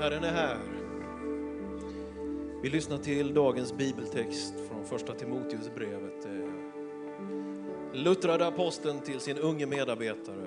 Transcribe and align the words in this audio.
Herren 0.00 0.24
är 0.24 0.32
här. 0.32 0.58
Vi 2.62 2.70
lyssnar 2.70 2.98
till 2.98 3.34
dagens 3.34 3.76
bibeltext 3.76 4.54
från 4.68 4.84
första 4.84 5.14
Timoteusbrevet. 5.14 6.26
Luttrade 7.92 8.46
aposteln 8.46 9.00
till 9.00 9.20
sin 9.20 9.38
unge 9.38 9.66
medarbetare. 9.66 10.46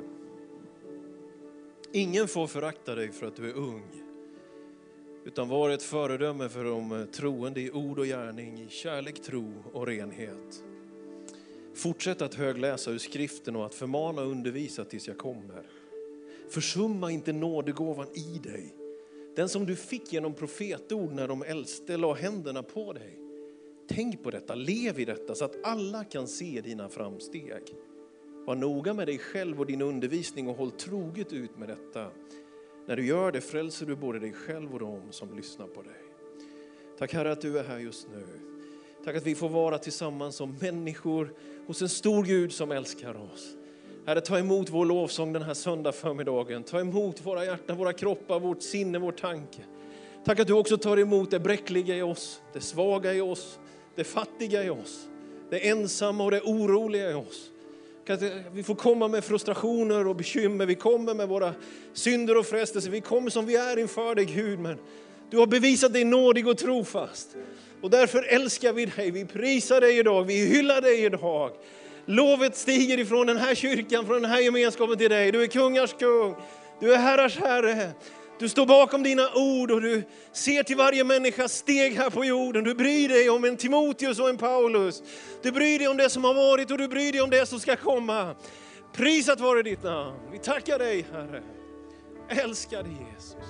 Ingen 1.91 2.27
får 2.27 2.47
förakta 2.47 2.95
dig 2.95 3.11
för 3.11 3.27
att 3.27 3.35
du 3.35 3.49
är 3.49 3.53
ung, 3.53 3.83
utan 5.25 5.49
var 5.49 5.69
ett 5.69 5.83
föredöme 5.83 6.49
för 6.49 6.63
de 6.63 7.07
troende 7.11 7.61
i 7.61 7.71
ord 7.71 7.99
och 7.99 8.05
gärning, 8.05 8.61
i 8.61 8.69
kärlek, 8.69 9.21
tro 9.21 9.53
och 9.73 9.87
renhet. 9.87 10.63
Fortsätt 11.75 12.21
att 12.21 12.33
högläsa 12.33 12.91
ur 12.91 12.97
skriften 12.97 13.55
och 13.55 13.65
att 13.65 13.75
förmana 13.75 14.21
och 14.21 14.31
undervisa 14.31 14.85
tills 14.85 15.07
jag 15.07 15.17
kommer. 15.17 15.63
Försumma 16.49 17.11
inte 17.11 17.33
nådegåvan 17.33 18.07
i 18.13 18.39
dig, 18.43 18.75
den 19.35 19.49
som 19.49 19.65
du 19.65 19.75
fick 19.75 20.13
genom 20.13 20.33
profetord 20.33 21.11
när 21.11 21.27
de 21.27 21.43
äldste 21.43 21.97
la 21.97 22.13
händerna 22.13 22.63
på 22.63 22.93
dig. 22.93 23.19
Tänk 23.89 24.23
på 24.23 24.31
detta, 24.31 24.55
lev 24.55 24.99
i 24.99 25.05
detta 25.05 25.35
så 25.35 25.45
att 25.45 25.55
alla 25.63 26.03
kan 26.03 26.27
se 26.27 26.61
dina 26.61 26.89
framsteg. 26.89 27.75
Var 28.45 28.55
noga 28.55 28.93
med 28.93 29.07
dig 29.07 29.17
själv 29.17 29.59
och 29.59 29.65
din 29.65 29.81
undervisning 29.81 30.47
och 30.47 30.55
håll 30.55 30.71
troget 30.71 31.33
ut 31.33 31.57
med 31.57 31.69
detta. 31.69 32.11
När 32.87 32.95
du 32.95 33.05
gör 33.05 33.31
det 33.31 33.41
frälser 33.41 33.85
du 33.85 33.95
både 33.95 34.19
dig 34.19 34.33
själv 34.33 34.73
och 34.73 34.79
dem 34.79 35.01
som 35.11 35.35
lyssnar 35.37 35.67
på 35.67 35.81
dig. 35.81 36.01
Tack 36.97 37.13
Herre 37.13 37.31
att 37.31 37.41
du 37.41 37.59
är 37.59 37.63
här 37.63 37.79
just 37.79 38.07
nu. 38.09 38.27
Tack 39.05 39.15
att 39.15 39.25
vi 39.25 39.35
får 39.35 39.49
vara 39.49 39.77
tillsammans 39.77 40.35
som 40.35 40.55
människor 40.61 41.33
hos 41.67 41.81
en 41.81 41.89
stor 41.89 42.23
Gud 42.23 42.53
som 42.53 42.71
älskar 42.71 43.31
oss. 43.33 43.55
Herre, 44.05 44.21
ta 44.21 44.39
emot 44.39 44.69
vår 44.69 44.85
lovsång 44.85 45.33
den 45.33 45.41
här 45.41 45.53
söndag 45.53 45.91
förmiddagen. 45.91 46.63
Ta 46.63 46.79
emot 46.79 47.25
våra 47.25 47.45
hjärtan, 47.45 47.77
våra 47.77 47.93
kroppar, 47.93 48.39
vårt 48.39 48.61
sinne, 48.61 48.99
vår 48.99 49.11
tanke. 49.11 49.61
Tack 50.25 50.39
att 50.39 50.47
du 50.47 50.53
också 50.53 50.77
tar 50.77 50.97
emot 50.97 51.31
det 51.31 51.39
bräckliga 51.39 51.95
i 51.95 52.01
oss, 52.01 52.41
det 52.53 52.61
svaga 52.61 53.13
i 53.13 53.21
oss, 53.21 53.59
det 53.95 54.03
fattiga 54.03 54.63
i 54.63 54.69
oss, 54.69 55.07
det 55.49 55.67
ensamma 55.69 56.23
och 56.23 56.31
det 56.31 56.41
oroliga 56.41 57.11
i 57.11 57.13
oss. 57.13 57.51
Vi 58.51 58.63
får 58.63 58.75
komma 58.75 59.07
med 59.07 59.23
frustrationer 59.23 60.07
och 60.07 60.15
bekymmer, 60.15 60.65
vi 60.65 60.75
kommer 60.75 61.13
med 61.13 61.27
våra 61.27 61.53
synder 61.93 62.37
och 62.37 62.45
frestelser, 62.45 62.89
vi 62.89 63.01
kommer 63.01 63.29
som 63.29 63.45
vi 63.45 63.55
är 63.55 63.79
inför 63.79 64.15
dig 64.15 64.25
Gud. 64.25 64.59
Men 64.59 64.77
du 65.29 65.37
har 65.37 65.47
bevisat 65.47 65.93
dig 65.93 66.03
nådig 66.03 66.47
och 66.47 66.57
trofast. 66.57 67.35
Och 67.81 67.89
därför 67.89 68.23
älskar 68.23 68.73
vi 68.73 68.85
dig, 68.85 69.11
vi 69.11 69.25
prisar 69.25 69.81
dig 69.81 69.97
idag, 69.97 70.23
vi 70.23 70.45
hyllar 70.45 70.81
dig 70.81 71.05
idag. 71.05 71.51
Lovet 72.09 72.55
stiger 72.55 72.99
ifrån 72.99 73.27
den 73.27 73.37
här 73.37 73.55
kyrkan, 73.55 74.05
från 74.05 74.21
den 74.21 74.31
här 74.31 74.39
gemenskapen 74.39 74.97
till 74.97 75.09
dig. 75.09 75.31
Du 75.31 75.43
är 75.43 75.47
kungars 75.47 75.93
kung, 75.93 76.35
du 76.79 76.93
är 76.93 76.97
herrars 76.97 77.37
herre. 77.37 77.91
Du 78.39 78.49
står 78.49 78.65
bakom 78.65 79.03
dina 79.03 79.29
ord 79.35 79.71
och 79.71 79.81
du 79.81 80.03
ser 80.33 80.63
till 80.63 80.77
varje 80.77 81.03
människas 81.03 81.53
steg 81.53 81.95
här 81.95 82.09
på 82.09 82.25
jorden. 82.25 82.63
Du 82.63 82.75
bryr 82.75 83.09
dig 83.09 83.29
om 83.29 83.43
en 83.43 83.57
Timoteus 83.57 84.19
och 84.19 84.29
en 84.29 84.37
Paulus. 84.37 85.03
Du 85.41 85.51
bryr 85.51 85.79
dig 85.79 85.87
om 85.87 85.97
det 85.97 86.09
som 86.09 86.23
har 86.23 86.33
varit 86.33 86.71
och 86.71 86.77
du 86.77 86.87
bryr 86.87 87.11
dig 87.11 87.21
om 87.21 87.29
det 87.29 87.45
som 87.45 87.59
ska 87.59 87.75
komma. 87.75 88.35
Prisat 88.93 89.39
vare 89.39 89.63
ditt 89.63 89.83
namn. 89.83 90.17
Vi 90.31 90.39
tackar 90.39 90.79
dig 90.79 91.05
Herre. 91.11 91.43
Älskade 92.29 92.89
Jesus. 92.89 93.49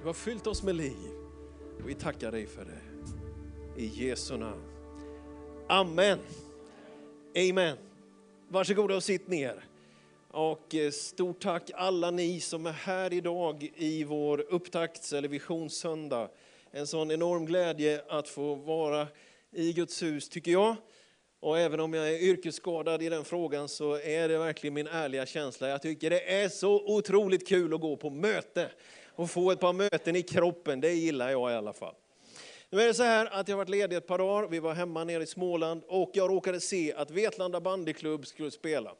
Du 0.00 0.06
har 0.06 0.14
fyllt 0.14 0.46
oss 0.46 0.62
med 0.62 0.74
liv 0.74 1.10
och 1.82 1.88
vi 1.88 1.94
tackar 1.94 2.32
dig 2.32 2.46
för 2.46 2.64
det. 2.64 3.82
I 3.82 3.86
Jesu 3.86 4.36
namn. 4.36 4.62
Amen. 5.68 6.18
Amen. 7.36 7.76
Varsågoda 8.48 8.96
och 8.96 9.02
sitt 9.02 9.28
ner. 9.28 9.64
Och 10.30 10.74
eh, 10.74 10.90
stort 10.90 11.42
tack 11.42 11.70
alla 11.74 12.10
ni 12.10 12.40
som 12.40 12.66
är 12.66 12.72
här 12.72 13.12
idag 13.12 13.70
i 13.76 14.04
vår 14.04 14.40
upptakts 14.40 15.12
eller 15.12 15.28
visionssöndag. 15.28 16.28
En 16.70 16.86
sån 16.86 17.10
enorm 17.10 17.46
glädje 17.46 18.02
att 18.08 18.28
få 18.28 18.54
vara 18.54 19.06
i 19.52 19.72
Guds 19.72 20.02
hus 20.02 20.28
tycker 20.28 20.52
jag. 20.52 20.76
Och 21.40 21.58
även 21.58 21.80
om 21.80 21.94
jag 21.94 22.08
är 22.08 22.18
yrkesskadad 22.18 23.02
i 23.02 23.08
den 23.08 23.24
frågan 23.24 23.68
så 23.68 23.98
är 23.98 24.28
det 24.28 24.38
verkligen 24.38 24.74
min 24.74 24.86
ärliga 24.86 25.26
känsla. 25.26 25.68
Jag 25.68 25.82
tycker 25.82 26.10
det 26.10 26.42
är 26.42 26.48
så 26.48 26.96
otroligt 26.96 27.48
kul 27.48 27.74
att 27.74 27.80
gå 27.80 27.96
på 27.96 28.10
möte 28.10 28.70
och 29.06 29.30
få 29.30 29.50
ett 29.50 29.60
par 29.60 29.72
möten 29.72 30.16
i 30.16 30.22
kroppen. 30.22 30.80
Det 30.80 30.92
gillar 30.92 31.30
jag 31.30 31.52
i 31.52 31.54
alla 31.54 31.72
fall. 31.72 31.94
Nu 32.74 32.80
är 32.80 32.86
det 32.86 32.94
så 32.94 33.02
här 33.02 33.26
att 33.26 33.48
jag 33.48 33.56
varit 33.56 33.68
ledig 33.68 33.96
ett 33.96 34.06
par 34.06 34.18
dagar. 34.18 34.48
Vi 34.48 34.58
var 34.58 34.74
hemma 34.74 35.04
nere 35.04 35.22
i 35.22 35.26
Småland 35.26 35.82
och 35.86 36.10
jag 36.14 36.30
råkade 36.30 36.60
se 36.60 36.94
att 36.94 37.10
Vetlanda 37.10 37.60
bandyklubb 37.60 38.26
skulle 38.26 38.50
spela. 38.50 38.94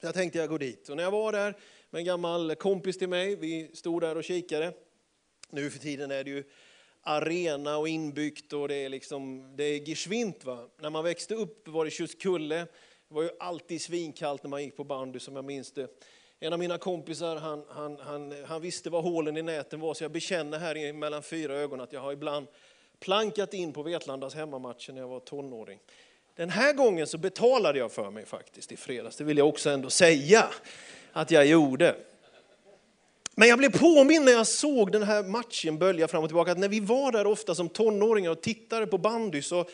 Jag 0.00 0.14
tänkte 0.14 0.38
jag 0.38 0.48
går 0.48 0.58
dit. 0.58 0.88
Och 0.88 0.96
när 0.96 1.02
jag 1.02 1.10
var 1.10 1.32
där 1.32 1.54
med 1.90 1.98
en 1.98 2.04
gammal 2.04 2.54
kompis 2.54 2.98
till 2.98 3.08
mig, 3.08 3.36
vi 3.36 3.70
stod 3.74 4.02
där 4.02 4.16
och 4.16 4.24
kikade. 4.24 4.72
Nu 5.50 5.70
för 5.70 5.78
tiden 5.78 6.10
är 6.10 6.24
det 6.24 6.30
ju 6.30 6.44
arena 7.02 7.76
och 7.76 7.88
inbyggt 7.88 8.52
och 8.52 8.68
det 8.68 8.74
är 8.74 8.88
liksom, 8.88 9.52
det 9.56 9.64
är 9.64 9.88
geschwint 9.88 10.44
va. 10.44 10.68
När 10.80 10.90
man 10.90 11.04
växte 11.04 11.34
upp 11.34 11.68
var 11.68 11.84
det 11.84 11.90
Tjustkulle. 11.90 12.56
Det 13.08 13.14
var 13.14 13.22
ju 13.22 13.30
alltid 13.40 13.82
svinkallt 13.82 14.42
när 14.42 14.50
man 14.50 14.62
gick 14.62 14.76
på 14.76 14.84
bandy 14.84 15.18
som 15.18 15.36
jag 15.36 15.44
minns 15.44 15.72
det. 15.72 15.88
En 16.40 16.52
av 16.52 16.58
mina 16.58 16.78
kompisar 16.78 17.36
han, 17.36 17.64
han, 17.68 17.98
han, 18.00 18.44
han 18.44 18.60
visste 18.60 18.90
var 18.90 19.02
hålen 19.02 19.36
i 19.36 19.42
näten 19.42 19.80
var 19.80 19.94
så 19.94 20.04
jag 20.04 20.10
bekänner 20.10 20.58
här 20.58 20.92
mellan 20.92 21.22
fyra 21.22 21.54
ögon 21.54 21.80
att 21.80 21.92
jag 21.92 22.00
har 22.00 22.12
ibland 22.12 22.46
plankat 23.00 23.54
in 23.54 23.72
på 23.72 23.82
Vetlandas 23.82 24.34
hemmamatcher 24.34 24.92
när 24.92 25.00
jag 25.00 25.08
var 25.08 25.20
tonåring. 25.20 25.78
Den 26.36 26.50
här 26.50 26.72
gången 26.72 27.06
så 27.06 27.18
betalade 27.18 27.78
jag 27.78 27.92
för 27.92 28.10
mig 28.10 28.26
faktiskt 28.26 28.72
i 28.72 28.76
fredags, 28.76 29.16
det 29.16 29.24
vill 29.24 29.38
jag 29.38 29.48
också 29.48 29.70
ändå 29.70 29.90
säga 29.90 30.48
att 31.12 31.30
jag 31.30 31.46
gjorde. 31.46 31.96
Men 33.34 33.48
jag 33.48 33.58
blev 33.58 33.78
påminn 33.78 34.24
när 34.24 34.32
jag 34.32 34.46
såg 34.46 34.92
den 34.92 35.02
här 35.02 35.22
matchen 35.22 35.78
bölja 35.78 36.08
fram 36.08 36.22
och 36.22 36.28
tillbaka, 36.28 36.52
att 36.52 36.58
när 36.58 36.68
vi 36.68 36.80
var 36.80 37.12
där 37.12 37.26
ofta 37.26 37.54
som 37.54 37.68
tonåringar 37.68 38.30
och 38.30 38.40
tittade 38.40 38.86
på 38.86 38.98
bandy 38.98 39.42
så, 39.42 39.64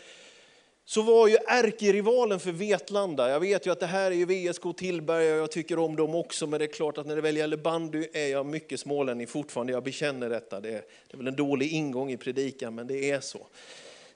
så 0.87 1.03
var 1.03 1.29
ju 1.29 1.37
ärkerivalen 1.47 2.41
för 2.41 2.53
Vetlanda, 2.53 3.31
jag 3.31 3.41
vet 3.41 3.67
ju 3.67 3.71
att 3.71 3.81
det 3.81 3.87
här 3.87 4.11
är 4.11 4.15
ju 4.15 4.25
VSK 4.25 4.63
Tillberga 4.77 5.35
och 5.35 5.41
jag 5.41 5.51
tycker 5.51 5.79
om 5.79 5.97
dem 5.97 6.15
också, 6.15 6.47
men 6.47 6.59
det 6.59 6.65
är 6.65 6.73
klart 6.73 6.99
att 6.99 7.07
när 7.07 7.17
det 7.17 7.23
väl 7.23 7.37
gäller 7.37 7.57
bandy 7.57 8.07
är 8.13 8.27
jag 8.27 8.47
mycket 8.47 8.81
smålänning 8.81 9.27
fortfarande, 9.27 9.73
jag 9.73 9.85
bekänner 9.85 10.31
detta. 10.31 10.61
Det 10.61 10.69
är, 10.69 10.73
det 10.73 11.13
är 11.13 11.17
väl 11.17 11.29
en 11.29 11.37
dålig 11.37 11.73
ingång 11.73 12.13
i 12.13 12.17
predikan, 12.17 12.75
men 12.75 12.87
det 12.87 13.11
är 13.11 13.21
så. 13.21 13.47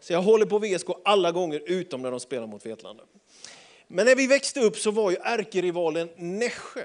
Så 0.00 0.12
jag 0.12 0.22
håller 0.22 0.46
på 0.46 0.58
VSK 0.58 0.86
alla 1.04 1.32
gånger 1.32 1.62
utom 1.66 2.02
när 2.02 2.10
de 2.10 2.20
spelar 2.20 2.46
mot 2.46 2.66
Vetlanda. 2.66 3.04
Men 3.86 4.06
när 4.06 4.16
vi 4.16 4.26
växte 4.26 4.60
upp 4.60 4.76
så 4.76 4.90
var 4.90 5.10
ju 5.10 5.16
ärkerivalen 5.16 6.08
Nässjö. 6.16 6.84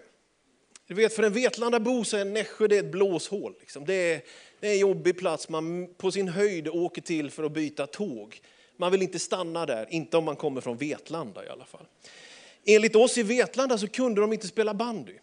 Du 0.87 0.93
vet 0.93 1.13
för 1.13 1.23
en 1.23 1.33
Vetlandabo 1.33 2.03
så 2.03 2.17
är 2.17 2.25
Nässjö 2.25 2.67
det 2.67 2.77
ett 2.77 2.91
blåshål. 2.91 3.55
Liksom. 3.59 3.85
Det, 3.85 3.93
är, 3.93 4.21
det 4.59 4.67
är 4.67 4.71
en 4.71 4.79
jobbig 4.79 5.17
plats 5.17 5.49
man 5.49 5.93
på 5.97 6.11
sin 6.11 6.27
höjd 6.27 6.67
åker 6.67 7.01
till 7.01 7.31
för 7.31 7.43
att 7.43 7.51
byta 7.51 7.87
tåg. 7.87 8.41
Man 8.83 8.91
vill 8.91 9.01
inte 9.01 9.19
stanna 9.19 9.65
där, 9.65 9.87
inte 9.89 10.17
om 10.17 10.23
man 10.23 10.35
kommer 10.35 10.61
från 10.61 10.77
Vetlanda 10.77 11.45
i 11.45 11.49
alla 11.49 11.65
fall. 11.65 11.85
Enligt 12.65 12.95
oss 12.95 13.17
i 13.17 13.23
Vetlanda 13.23 13.77
så 13.77 13.87
kunde 13.87 14.21
de 14.21 14.33
inte 14.33 14.47
spela 14.47 14.73
bandy. 14.73 15.13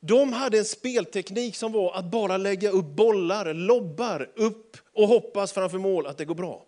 De 0.00 0.32
hade 0.32 0.58
en 0.58 0.64
spelteknik 0.64 1.56
som 1.56 1.72
var 1.72 1.94
att 1.94 2.04
bara 2.04 2.36
lägga 2.36 2.70
upp 2.70 2.84
bollar, 2.84 3.54
lobbar 3.54 4.30
upp 4.34 4.76
och 4.92 5.08
hoppas 5.08 5.52
framför 5.52 5.78
mål 5.78 6.06
att 6.06 6.18
det 6.18 6.24
går 6.24 6.34
bra. 6.34 6.64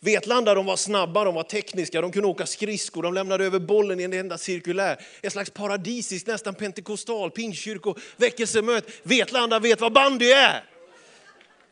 Vetlanda 0.00 0.54
de 0.54 0.66
var 0.66 0.76
snabba, 0.76 1.24
de 1.24 1.34
var 1.34 1.42
tekniska, 1.42 2.00
de 2.00 2.12
kunde 2.12 2.28
åka 2.28 2.46
skridskor, 2.46 3.02
de 3.02 3.14
lämnade 3.14 3.44
över 3.44 3.58
bollen 3.58 4.00
i 4.00 4.02
en 4.02 4.12
enda 4.12 4.38
cirkulär. 4.38 5.00
Ett 5.22 5.32
slags 5.32 5.50
paradisiskt, 5.50 6.26
nästan 6.26 6.54
pentekostal, 6.54 7.30
pingstkyrko, 7.30 7.94
väckelsemöte. 8.16 8.92
Vetlanda 9.02 9.58
vet 9.58 9.80
vad 9.80 9.92
bandy 9.92 10.30
är! 10.30 10.64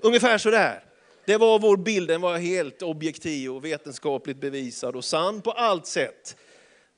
Ungefär 0.01 0.39
så 0.39 0.51
där. 0.51 0.92
Det 1.25 1.37
var 1.37 1.59
vår 1.59 1.77
bild, 1.77 2.09
den 2.09 2.21
var 2.21 2.39
helt 2.39 2.83
objektiv 2.83 3.53
och 3.53 3.65
vetenskapligt 3.65 4.41
bevisad 4.41 4.97
och 4.97 5.05
sann 5.05 5.43
på 5.43 5.51
allt 5.51 5.87
sätt. 5.87 6.37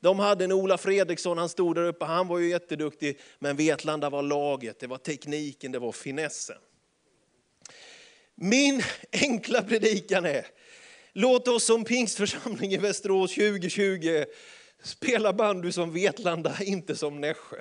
De 0.00 0.18
hade 0.18 0.44
en 0.44 0.52
Ola 0.52 0.78
Fredriksson, 0.78 1.38
han 1.38 1.48
stod 1.48 1.74
där 1.74 1.82
uppe, 1.82 2.04
han 2.04 2.28
var 2.28 2.38
ju 2.38 2.48
jätteduktig, 2.48 3.20
men 3.38 3.56
Vetlanda 3.56 4.10
var 4.10 4.22
laget, 4.22 4.80
det 4.80 4.86
var 4.86 4.98
tekniken, 4.98 5.72
det 5.72 5.78
var 5.78 5.92
finessen. 5.92 6.58
Min 8.34 8.82
enkla 9.12 9.62
predikan 9.62 10.24
är, 10.24 10.46
Låt 11.16 11.48
oss 11.48 11.64
som 11.64 11.84
pingstförsamling 11.84 12.72
i 12.72 12.76
Västerås 12.76 13.34
2020 13.34 14.24
spela 14.82 15.32
bandy 15.32 15.72
som 15.72 15.92
Vetlanda, 15.92 16.56
inte 16.60 16.96
som 16.96 17.20
Nässjö. 17.20 17.56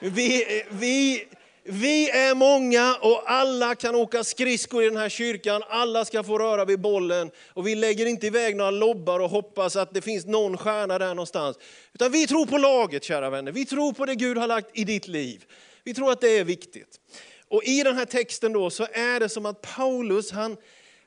Vi, 0.00 0.64
vi, 0.70 1.24
vi 1.64 2.10
är 2.10 2.34
många 2.34 2.96
och 3.00 3.22
alla 3.26 3.74
kan 3.74 3.94
åka 3.94 4.24
skridskor 4.24 4.82
i 4.82 4.88
den 4.88 4.96
här 4.96 5.08
kyrkan. 5.08 5.62
Alla 5.68 6.04
ska 6.04 6.22
få 6.22 6.38
röra 6.38 6.64
vid 6.64 6.80
bollen. 6.80 7.30
Och 7.48 7.66
vi 7.66 7.74
lägger 7.74 8.06
inte 8.06 8.26
iväg 8.26 8.56
några 8.56 8.70
lobbar 8.70 9.20
och 9.20 9.30
hoppas 9.30 9.76
att 9.76 9.94
det 9.94 10.00
finns 10.00 10.26
någon 10.26 10.56
stjärna 10.56 10.98
där 10.98 11.08
någonstans. 11.08 11.58
Utan 11.92 12.12
vi 12.12 12.26
tror 12.26 12.46
på 12.46 12.58
laget, 12.58 13.04
kära 13.04 13.30
vänner. 13.30 13.52
Vi 13.52 13.64
tror 13.64 13.92
på 13.92 14.06
det 14.06 14.14
Gud 14.14 14.38
har 14.38 14.46
lagt 14.46 14.70
i 14.72 14.84
ditt 14.84 15.08
liv. 15.08 15.44
Vi 15.84 15.94
tror 15.94 16.12
att 16.12 16.20
det 16.20 16.38
är 16.38 16.44
viktigt. 16.44 17.00
Och 17.48 17.64
i 17.64 17.82
den 17.82 17.96
här 17.96 18.04
texten 18.04 18.52
då 18.52 18.70
så 18.70 18.86
är 18.92 19.20
det 19.20 19.28
som 19.28 19.46
att 19.46 19.60
Paulus, 19.76 20.32
han, 20.32 20.56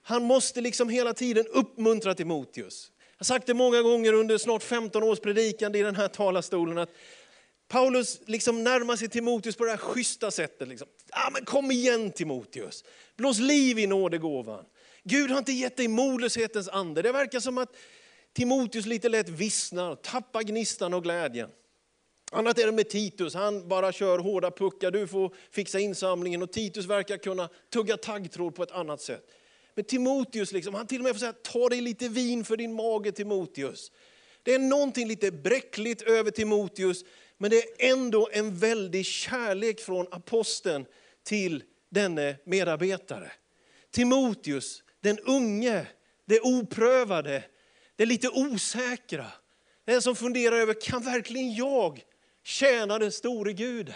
han 0.04 0.24
måste 0.24 0.62
liksom 0.62 0.90
hela 0.90 1.14
tiden 1.14 1.46
uppmuntra 1.48 2.16
Timoteus. 2.16 2.92
Jag 3.18 3.20
har 3.20 3.26
sagt 3.26 3.48
det 3.48 3.54
många 3.54 3.82
gånger 3.82 4.14
under 4.14 4.38
snart 4.38 4.64
15 4.64 5.04
års 5.04 5.20
predikande 5.20 5.80
i 5.80 5.82
den 5.82 5.96
här 5.96 6.08
talarstolen 6.08 6.78
att 6.78 6.90
Paulus 7.68 8.20
liksom 8.26 8.64
närmar 8.64 8.96
sig 8.96 9.10
Timoteus 9.10 9.56
på 9.56 9.66
det 9.66 9.72
här 9.72 9.78
schyssta 9.78 10.32
sättet. 10.32 10.68
Liksom. 10.68 10.88
Ah, 11.10 11.30
men 11.30 11.46
kom 11.46 11.72
igen 11.72 12.12
Timoteus, 12.12 12.84
blås 13.16 13.40
liv 13.40 13.80
i 13.80 13.88
nådegåvan. 13.88 14.66
Gud 15.04 15.32
har 15.32 15.38
inte 15.38 15.54
gett 15.54 15.78
dig 15.78 15.88
modlöshetens 15.88 16.70
ande. 16.70 17.02
Det 17.02 17.12
verkar 17.12 17.40
som 17.40 17.58
att 17.58 17.76
Timoteus 18.34 18.86
lite 18.86 19.10
lätt 19.10 19.30
vissnar, 19.30 19.96
tappar 19.96 20.44
gnistan 20.44 20.94
och 20.94 21.04
glädjen. 21.04 21.50
Annat 22.32 22.60
är 22.60 22.66
det 22.66 22.72
med 22.72 22.90
Titus, 22.90 23.34
han 23.34 23.68
bara 23.68 23.92
kör 23.92 24.20
hårda 24.20 24.52
puckar, 24.52 24.92
du 24.92 25.08
får 25.08 25.36
fixa 25.52 25.80
insamlingen 25.80 26.42
och 26.42 26.52
Titus 26.52 26.86
verkar 26.86 27.18
kunna 27.18 27.50
tugga 27.74 27.98
taggtråd 27.98 28.56
på 28.56 28.64
ett 28.64 28.72
annat 28.72 29.02
sätt. 29.02 29.26
Men 29.76 29.86
Timoteus, 29.86 30.52
liksom, 30.52 30.74
han 30.74 30.88
till 30.88 31.00
och 31.00 31.04
med 31.04 31.14
får 31.14 31.20
säga, 31.20 31.34
ta 31.34 31.70
dig 31.70 31.82
lite 31.82 32.10
vin 32.10 32.46
för 32.46 32.58
din 32.58 32.74
mage 32.74 33.12
Timoteus. 33.12 33.92
Det 34.44 34.54
är 34.54 34.60
någonting 34.60 35.08
lite 35.08 35.32
bräckligt 35.32 36.02
över 36.02 36.32
Timoteus, 36.32 37.06
men 37.38 37.50
det 37.50 37.58
är 37.58 37.92
ändå 37.92 38.30
en 38.32 38.58
väldig 38.58 39.06
kärlek 39.06 39.80
från 39.80 40.08
aposteln 40.12 40.86
till 41.24 41.64
denne 41.90 42.36
medarbetare. 42.46 43.32
Timoteus, 43.92 44.84
den 45.00 45.20
unge, 45.20 45.88
det 46.26 46.40
oprövade, 46.42 47.44
det 47.96 48.06
lite 48.06 48.30
osäkra. 48.30 49.32
Den 49.86 50.02
som 50.02 50.16
funderar 50.16 50.56
över, 50.56 50.82
kan 50.82 51.04
verkligen 51.04 51.54
jag 51.54 52.04
tjäna 52.44 53.00
den 53.00 53.12
store 53.12 53.54
guden? 53.54 53.96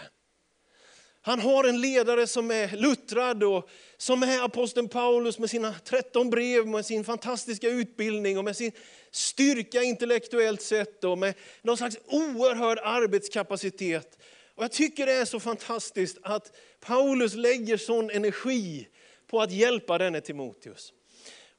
Han 1.21 1.39
har 1.39 1.63
en 1.63 1.81
ledare 1.81 2.27
som 2.27 2.51
är 2.51 2.77
luttrad 2.77 3.44
och 3.44 3.69
som 3.98 4.24
är 4.24 4.45
aposteln 4.45 4.89
Paulus 4.89 5.39
med 5.39 5.50
sina 5.50 5.74
13 5.74 6.30
brev, 6.30 6.68
med 6.68 6.86
sin 6.86 7.04
fantastiska 7.04 7.69
utbildning 7.69 8.38
och 8.38 8.44
med 8.44 8.56
sin 8.56 8.71
styrka 9.12 9.83
intellektuellt 9.83 10.62
sett 10.62 11.04
och 11.04 11.18
med 11.18 11.33
någon 11.62 11.77
slags 11.77 11.98
oerhörd 12.06 12.80
arbetskapacitet. 12.83 14.18
Och 14.56 14.63
jag 14.63 14.71
tycker 14.71 15.06
det 15.06 15.13
är 15.13 15.25
så 15.25 15.39
fantastiskt 15.39 16.18
att 16.21 16.56
Paulus 16.80 17.33
lägger 17.33 17.77
sån 17.77 18.10
energi 18.10 18.88
på 19.27 19.42
att 19.42 19.51
hjälpa 19.51 19.98
denne 19.98 20.22
Timoteus. 20.22 20.94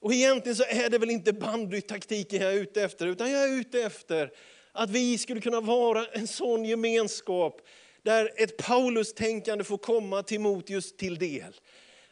Och 0.00 0.12
egentligen 0.12 0.56
så 0.56 0.64
är 0.68 0.90
det 0.90 0.98
väl 0.98 1.10
inte 1.10 1.32
bandytaktiken 1.32 2.42
jag 2.42 2.52
är 2.52 2.56
ute 2.56 2.82
efter, 2.82 3.06
utan 3.06 3.30
jag 3.30 3.42
är 3.44 3.60
ute 3.60 3.82
efter 3.82 4.30
att 4.72 4.90
vi 4.90 5.18
skulle 5.18 5.40
kunna 5.40 5.60
vara 5.60 6.06
en 6.06 6.26
sån 6.26 6.64
gemenskap 6.64 7.60
där 8.02 8.30
ett 8.36 8.56
Paulus-tänkande 8.56 9.64
får 9.64 9.78
komma 9.78 10.22
Timoteus 10.22 10.96
till 10.96 11.18
del. 11.18 11.60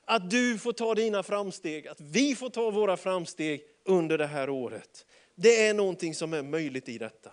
Att 0.05 0.31
du 0.31 0.59
får 0.59 0.73
ta 0.73 0.95
dina 0.95 1.23
framsteg, 1.23 1.89
att 1.89 2.01
vi 2.01 2.35
får 2.35 2.51
ta 2.51 2.71
våra 2.71 2.97
framsteg 2.97 3.63
under 3.85 4.19
det 4.19 4.27
här 4.27 4.51
året. 4.51 5.07
Det 5.35 5.67
är 5.67 5.75
någonting 5.75 6.15
som 6.15 6.33
är 6.33 6.43
möjligt 6.43 6.89
i 6.89 6.99
detta. 6.99 7.31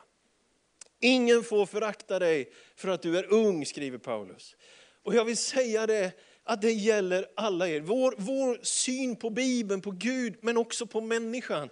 Ingen 0.99 1.43
får 1.43 1.65
förakta 1.65 2.19
dig 2.19 2.51
för 2.75 2.87
att 2.87 3.01
du 3.01 3.17
är 3.17 3.33
ung, 3.33 3.65
skriver 3.65 3.97
Paulus. 3.97 4.55
Och 5.03 5.15
jag 5.15 5.25
vill 5.25 5.37
säga 5.37 5.87
det, 5.87 6.11
att 6.43 6.61
det 6.61 6.71
gäller 6.71 7.25
alla 7.35 7.67
er. 7.67 7.81
Vår, 7.81 8.15
vår 8.17 8.59
syn 8.61 9.15
på 9.15 9.29
Bibeln, 9.29 9.81
på 9.81 9.91
Gud, 9.91 10.35
men 10.41 10.57
också 10.57 10.85
på 10.85 11.01
människan, 11.01 11.69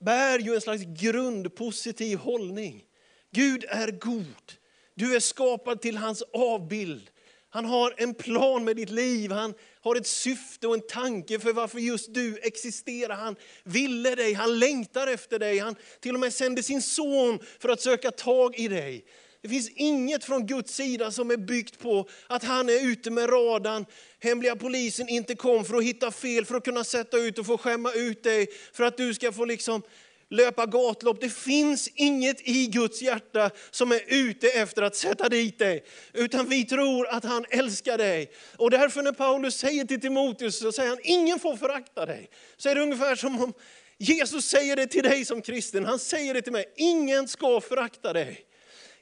bär 0.00 0.38
ju 0.38 0.54
en 0.54 0.60
slags 0.60 0.82
grundpositiv 0.82 2.18
hållning. 2.18 2.84
Gud 3.30 3.64
är 3.68 3.90
god. 3.90 4.52
Du 4.98 5.16
är 5.16 5.20
skapad 5.20 5.80
till 5.80 5.96
hans 5.96 6.22
avbild. 6.32 7.10
Han 7.50 7.64
har 7.64 7.94
en 7.96 8.14
plan 8.14 8.64
med 8.64 8.76
ditt 8.76 8.90
liv, 8.90 9.30
han 9.30 9.54
har 9.80 9.96
ett 9.96 10.06
syfte 10.06 10.66
och 10.66 10.74
en 10.74 10.86
tanke 10.88 11.38
för 11.38 11.52
varför 11.52 11.78
just 11.78 12.14
du 12.14 12.38
existerar. 12.42 13.14
Han 13.14 13.36
ville 13.64 14.14
dig, 14.14 14.32
han 14.32 14.58
längtar 14.58 15.06
efter 15.06 15.38
dig, 15.38 15.58
han 15.58 15.74
till 16.00 16.14
och 16.14 16.20
med 16.20 16.34
sände 16.34 16.62
sin 16.62 16.82
son 16.82 17.38
för 17.58 17.68
att 17.68 17.80
söka 17.80 18.10
tag 18.10 18.58
i 18.58 18.68
dig. 18.68 19.04
Det 19.42 19.48
finns 19.48 19.70
inget 19.70 20.24
från 20.24 20.46
Guds 20.46 20.74
sida 20.74 21.10
som 21.10 21.30
är 21.30 21.36
byggt 21.36 21.78
på 21.78 22.08
att 22.26 22.44
han 22.44 22.68
är 22.68 22.86
ute 22.86 23.10
med 23.10 23.30
radarn. 23.30 23.86
Hemliga 24.20 24.56
polisen 24.56 25.08
inte 25.08 25.34
kom 25.34 25.64
för 25.64 25.76
att 25.76 25.84
hitta 25.84 26.10
fel, 26.10 26.44
för 26.44 26.54
att 26.54 26.64
kunna 26.64 26.84
sätta 26.84 27.18
ut 27.18 27.38
och 27.38 27.46
få 27.46 27.58
skämma 27.58 27.92
ut 27.92 28.22
dig, 28.22 28.46
för 28.72 28.84
att 28.84 28.96
du 28.96 29.14
ska 29.14 29.32
få 29.32 29.44
liksom 29.44 29.82
löpa 30.30 30.66
gatlopp. 30.66 31.20
Det 31.20 31.32
finns 31.32 31.88
inget 31.94 32.48
i 32.48 32.66
Guds 32.66 33.02
hjärta 33.02 33.50
som 33.70 33.92
är 33.92 34.00
ute 34.06 34.48
efter 34.48 34.82
att 34.82 34.96
sätta 34.96 35.28
dit 35.28 35.58
dig. 35.58 35.84
Utan 36.12 36.48
vi 36.48 36.64
tror 36.64 37.08
att 37.08 37.24
han 37.24 37.44
älskar 37.50 37.98
dig. 37.98 38.30
Och 38.56 38.70
därför 38.70 39.02
när 39.02 39.12
Paulus 39.12 39.56
säger 39.56 39.84
till 39.84 40.00
Timoteus, 40.00 40.58
så 40.58 40.72
säger 40.72 40.88
han, 40.88 40.98
ingen 41.02 41.38
får 41.38 41.56
förakta 41.56 42.06
dig. 42.06 42.30
Så 42.56 42.68
är 42.68 42.74
det 42.74 42.80
ungefär 42.80 43.16
som 43.16 43.42
om 43.42 43.52
Jesus 43.98 44.44
säger 44.44 44.76
det 44.76 44.86
till 44.86 45.02
dig 45.02 45.24
som 45.24 45.42
kristen. 45.42 45.84
Han 45.84 45.98
säger 45.98 46.34
det 46.34 46.42
till 46.42 46.52
mig, 46.52 46.64
ingen 46.76 47.28
ska 47.28 47.60
förakta 47.60 48.12
dig. 48.12 48.44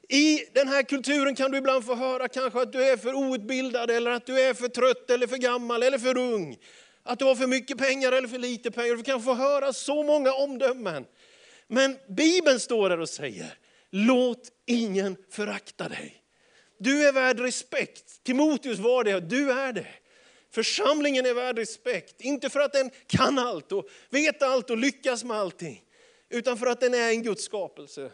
I 0.09 0.39
den 0.53 0.67
här 0.67 0.83
kulturen 0.83 1.35
kan 1.35 1.51
du 1.51 1.57
ibland 1.57 1.85
få 1.85 1.95
höra 1.95 2.27
kanske 2.27 2.61
att 2.61 2.71
du 2.71 2.83
är 2.83 2.97
för 2.97 3.13
outbildad, 3.13 3.91
eller 3.91 4.11
att 4.11 4.25
du 4.25 4.41
är 4.41 4.53
för 4.53 4.67
trött, 4.67 5.09
eller 5.09 5.27
för 5.27 5.37
gammal, 5.37 5.83
eller 5.83 5.97
för 5.97 6.17
ung. 6.17 6.57
Att 7.07 7.19
du 7.19 7.25
har 7.25 7.35
för 7.35 7.47
mycket 7.47 7.77
pengar 7.77 8.11
eller 8.11 8.27
för 8.27 8.37
lite 8.37 8.71
pengar. 8.71 8.95
Du 8.95 9.03
kan 9.03 9.21
få 9.21 9.33
höra 9.33 9.73
så 9.73 10.03
många 10.03 10.33
omdömen. 10.33 11.05
Men 11.67 11.97
Bibeln 12.09 12.59
står 12.59 12.89
där 12.89 12.99
och 12.99 13.09
säger, 13.09 13.57
låt 13.89 14.51
ingen 14.65 15.17
förakta 15.29 15.89
dig. 15.89 16.23
Du 16.79 17.07
är 17.07 17.11
värd 17.11 17.39
respekt. 17.39 18.23
Timoteus 18.23 18.79
var 18.79 19.03
det, 19.03 19.15
och 19.15 19.23
du 19.23 19.51
är 19.51 19.73
det. 19.73 19.87
Församlingen 20.51 21.25
är 21.25 21.33
värd 21.33 21.57
respekt, 21.57 22.21
inte 22.21 22.49
för 22.49 22.59
att 22.59 22.73
den 22.73 22.89
kan 23.07 23.39
allt 23.39 23.71
och 23.71 23.89
vet 24.09 24.41
allt 24.41 24.69
och 24.69 24.77
lyckas 24.77 25.23
med 25.23 25.37
allting, 25.37 25.81
utan 26.29 26.57
för 26.57 26.67
att 26.67 26.79
den 26.79 26.93
är 26.93 27.09
en 27.09 27.23
Guds 27.23 27.43
skapelse. 27.43 28.11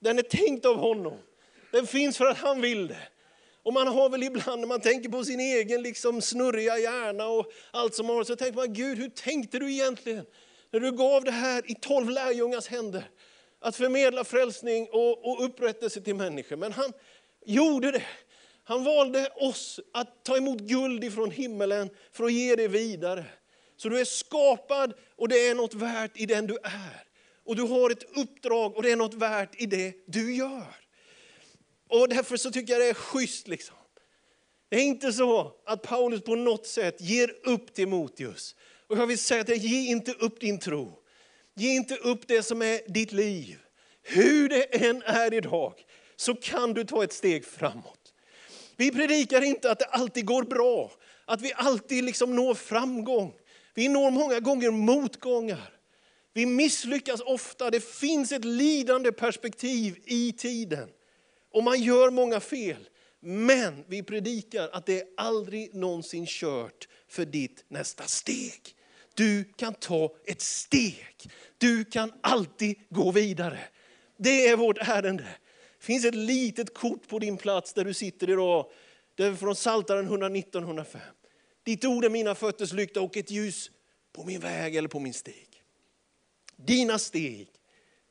Den 0.00 0.18
är 0.18 0.22
tänkt 0.22 0.66
av 0.66 0.76
honom. 0.76 1.18
Den 1.72 1.86
finns 1.86 2.18
för 2.18 2.26
att 2.26 2.38
han 2.38 2.60
vill 2.60 2.86
det. 2.86 3.08
Och 3.64 3.72
man 3.72 3.86
har 3.86 4.10
väl 4.10 4.22
ibland 4.22 4.60
när 4.60 4.68
man 4.68 4.80
tänker 4.80 5.08
på 5.08 5.24
sin 5.24 5.40
egen 5.40 5.82
liksom 5.82 6.22
snurriga 6.22 6.78
hjärna 6.78 7.26
och 7.26 7.52
allt 7.70 7.94
som 7.94 8.08
har 8.08 8.24
så 8.24 8.36
tänker 8.36 8.56
man, 8.56 8.72
Gud 8.72 8.98
hur 8.98 9.08
tänkte 9.08 9.58
du 9.58 9.72
egentligen? 9.72 10.26
När 10.70 10.80
du 10.80 10.92
gav 10.92 11.24
det 11.24 11.30
här 11.30 11.70
i 11.70 11.74
tolv 11.74 12.10
lärjungars 12.10 12.66
händer, 12.66 13.04
att 13.60 13.76
förmedla 13.76 14.24
frälsning 14.24 14.88
och, 14.92 15.30
och 15.30 15.44
upprättelse 15.44 16.00
till 16.00 16.14
människor. 16.14 16.56
Men 16.56 16.72
han 16.72 16.92
gjorde 17.46 17.90
det. 17.90 18.02
Han 18.64 18.84
valde 18.84 19.28
oss 19.36 19.80
att 19.92 20.24
ta 20.24 20.36
emot 20.36 20.60
guld 20.60 21.04
ifrån 21.04 21.30
himmelen 21.30 21.90
för 22.12 22.24
att 22.24 22.32
ge 22.32 22.56
det 22.56 22.68
vidare. 22.68 23.24
Så 23.76 23.88
du 23.88 24.00
är 24.00 24.04
skapad 24.04 24.94
och 25.16 25.28
det 25.28 25.48
är 25.48 25.54
något 25.54 25.74
värt 25.74 26.20
i 26.20 26.26
den 26.26 26.46
du 26.46 26.58
är. 26.62 27.04
Och 27.44 27.56
du 27.56 27.62
har 27.62 27.90
ett 27.90 28.16
uppdrag 28.16 28.76
och 28.76 28.82
det 28.82 28.90
är 28.90 28.96
något 28.96 29.14
värt 29.14 29.62
i 29.62 29.66
det 29.66 29.92
du 30.06 30.34
gör. 30.34 30.83
Och 31.94 32.08
därför 32.08 32.36
så 32.36 32.50
tycker 32.50 32.72
jag 32.72 32.82
det 32.82 32.88
är 32.88 32.94
schysst. 32.94 33.48
Liksom. 33.48 33.76
Det 34.68 34.76
är 34.76 34.82
inte 34.82 35.12
så 35.12 35.52
att 35.66 35.82
Paulus 35.82 36.22
på 36.22 36.34
något 36.34 36.66
sätt 36.66 37.00
ger 37.00 37.34
upp 37.44 37.74
Timoteus. 37.74 38.56
Och 38.86 38.98
jag 38.98 39.06
vill 39.06 39.18
säga 39.18 39.44
till 39.44 39.60
dig, 39.60 39.66
ge 39.66 39.90
inte 39.90 40.12
upp 40.12 40.40
din 40.40 40.58
tro. 40.58 40.98
Ge 41.54 41.74
inte 41.74 41.96
upp 41.96 42.28
det 42.28 42.42
som 42.42 42.62
är 42.62 42.80
ditt 42.92 43.12
liv. 43.12 43.58
Hur 44.02 44.48
det 44.48 44.86
än 44.86 45.02
är 45.02 45.34
idag 45.34 45.74
så 46.16 46.34
kan 46.34 46.74
du 46.74 46.84
ta 46.84 47.04
ett 47.04 47.12
steg 47.12 47.44
framåt. 47.44 48.12
Vi 48.76 48.90
predikar 48.90 49.42
inte 49.42 49.70
att 49.70 49.78
det 49.78 49.84
alltid 49.84 50.26
går 50.26 50.42
bra, 50.42 50.92
att 51.24 51.40
vi 51.40 51.52
alltid 51.56 52.04
liksom 52.04 52.36
når 52.36 52.54
framgång. 52.54 53.34
Vi 53.74 53.88
når 53.88 54.10
många 54.10 54.40
gånger 54.40 54.70
motgångar. 54.70 55.72
Vi 56.32 56.46
misslyckas 56.46 57.20
ofta, 57.20 57.70
det 57.70 57.84
finns 57.84 58.32
ett 58.32 58.44
lidande 58.44 59.12
perspektiv 59.12 59.98
i 60.04 60.32
tiden. 60.32 60.88
Och 61.54 61.64
man 61.64 61.82
gör 61.82 62.10
många 62.10 62.40
fel. 62.40 62.88
Men 63.20 63.84
vi 63.88 64.02
predikar 64.02 64.68
att 64.72 64.86
det 64.86 65.00
är 65.00 65.06
aldrig 65.16 65.74
någonsin 65.74 66.26
kört 66.26 66.88
för 67.08 67.24
ditt 67.24 67.64
nästa 67.68 68.04
steg. 68.04 68.60
Du 69.14 69.44
kan 69.56 69.74
ta 69.74 70.16
ett 70.26 70.40
steg. 70.40 71.30
Du 71.58 71.84
kan 71.84 72.12
alltid 72.20 72.76
gå 72.90 73.10
vidare. 73.10 73.58
Det 74.16 74.48
är 74.48 74.56
vårt 74.56 74.78
ärende. 74.78 75.22
Det 75.78 75.84
finns 75.84 76.04
ett 76.04 76.14
litet 76.14 76.74
kort 76.74 77.08
på 77.08 77.18
din 77.18 77.36
plats 77.36 77.72
där 77.72 77.84
du 77.84 77.94
sitter 77.94 78.30
idag. 78.30 78.70
Det 79.14 79.24
är 79.24 79.34
från 79.34 79.54
Psaltaren 79.54 80.08
119-105. 80.08 80.98
Ditt 81.62 81.84
ord 81.84 82.04
är 82.04 82.10
mina 82.10 82.34
fötters 82.34 82.72
lykta 82.72 83.00
och 83.00 83.16
ett 83.16 83.30
ljus 83.30 83.70
på 84.12 84.24
min 84.24 84.40
väg 84.40 84.76
eller 84.76 84.88
på 84.88 85.00
min 85.00 85.14
stig. 85.14 85.62
Dina 86.56 86.98
steg, 86.98 87.48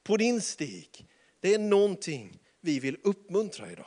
på 0.03 0.17
din 0.17 0.41
stig, 0.41 1.07
det 1.39 1.53
är 1.53 1.59
någonting 1.59 2.39
vi 2.63 2.79
vill 2.79 2.97
uppmuntra 3.03 3.71
idag. 3.71 3.85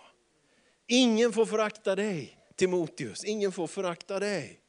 Ingen 0.87 1.33
får 1.33 1.47
förakta 1.47 1.97
dig, 1.97 2.39
Timoteus. 2.57 3.25
Ingen 3.25 3.53
får 3.53 3.67
förakta 3.67 4.21
dig. 4.21 4.61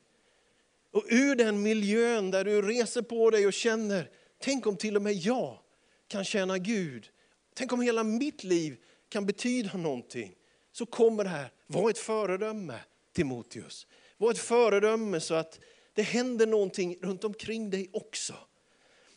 Och 0.91 1.03
ur 1.09 1.35
den 1.35 1.61
miljön 1.61 2.31
där 2.31 2.45
du 2.45 2.61
reser 2.61 3.01
på 3.01 3.29
dig 3.29 3.47
och 3.47 3.53
känner, 3.53 4.09
tänk 4.39 4.67
om 4.67 4.77
till 4.77 4.95
och 4.95 5.01
med 5.01 5.13
jag 5.13 5.59
kan 6.07 6.25
tjäna 6.25 6.57
Gud. 6.57 7.09
Tänk 7.53 7.73
om 7.73 7.81
hela 7.81 8.03
mitt 8.03 8.43
liv 8.43 8.77
kan 9.09 9.25
betyda 9.25 9.77
någonting. 9.77 10.35
Så 10.71 10.85
kommer 10.85 11.23
det 11.23 11.29
här, 11.29 11.51
var 11.67 11.89
ett 11.89 11.97
föredöme 11.97 12.79
Timoteus. 13.13 13.87
Var 14.17 14.31
ett 14.31 14.39
föredöme 14.39 15.19
så 15.19 15.33
att 15.33 15.59
det 15.93 16.01
händer 16.01 16.47
någonting 16.47 16.97
runt 17.01 17.23
omkring 17.23 17.69
dig 17.69 17.89
också. 17.93 18.33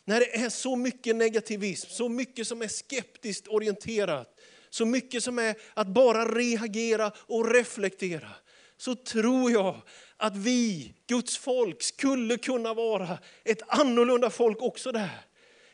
När 0.05 0.19
det 0.19 0.35
är 0.35 0.49
så 0.49 0.75
mycket 0.75 1.15
negativism, 1.15 1.89
så 1.89 2.09
mycket 2.09 2.47
som 2.47 2.61
är 2.61 2.67
skeptiskt 2.67 3.47
orienterat, 3.47 4.39
så 4.71 4.85
mycket 4.85 5.23
som 5.23 5.39
är 5.39 5.55
att 5.73 5.87
bara 5.87 6.25
reagera 6.25 7.11
och 7.17 7.53
reflektera, 7.53 8.29
så 8.77 8.95
tror 8.95 9.51
jag 9.51 9.81
att 10.17 10.37
vi, 10.37 10.93
Guds 11.07 11.37
folk, 11.37 11.83
skulle 11.83 12.37
kunna 12.37 12.73
vara 12.73 13.17
ett 13.43 13.61
annorlunda 13.67 14.29
folk 14.29 14.61
också 14.61 14.91
där. 14.91 15.25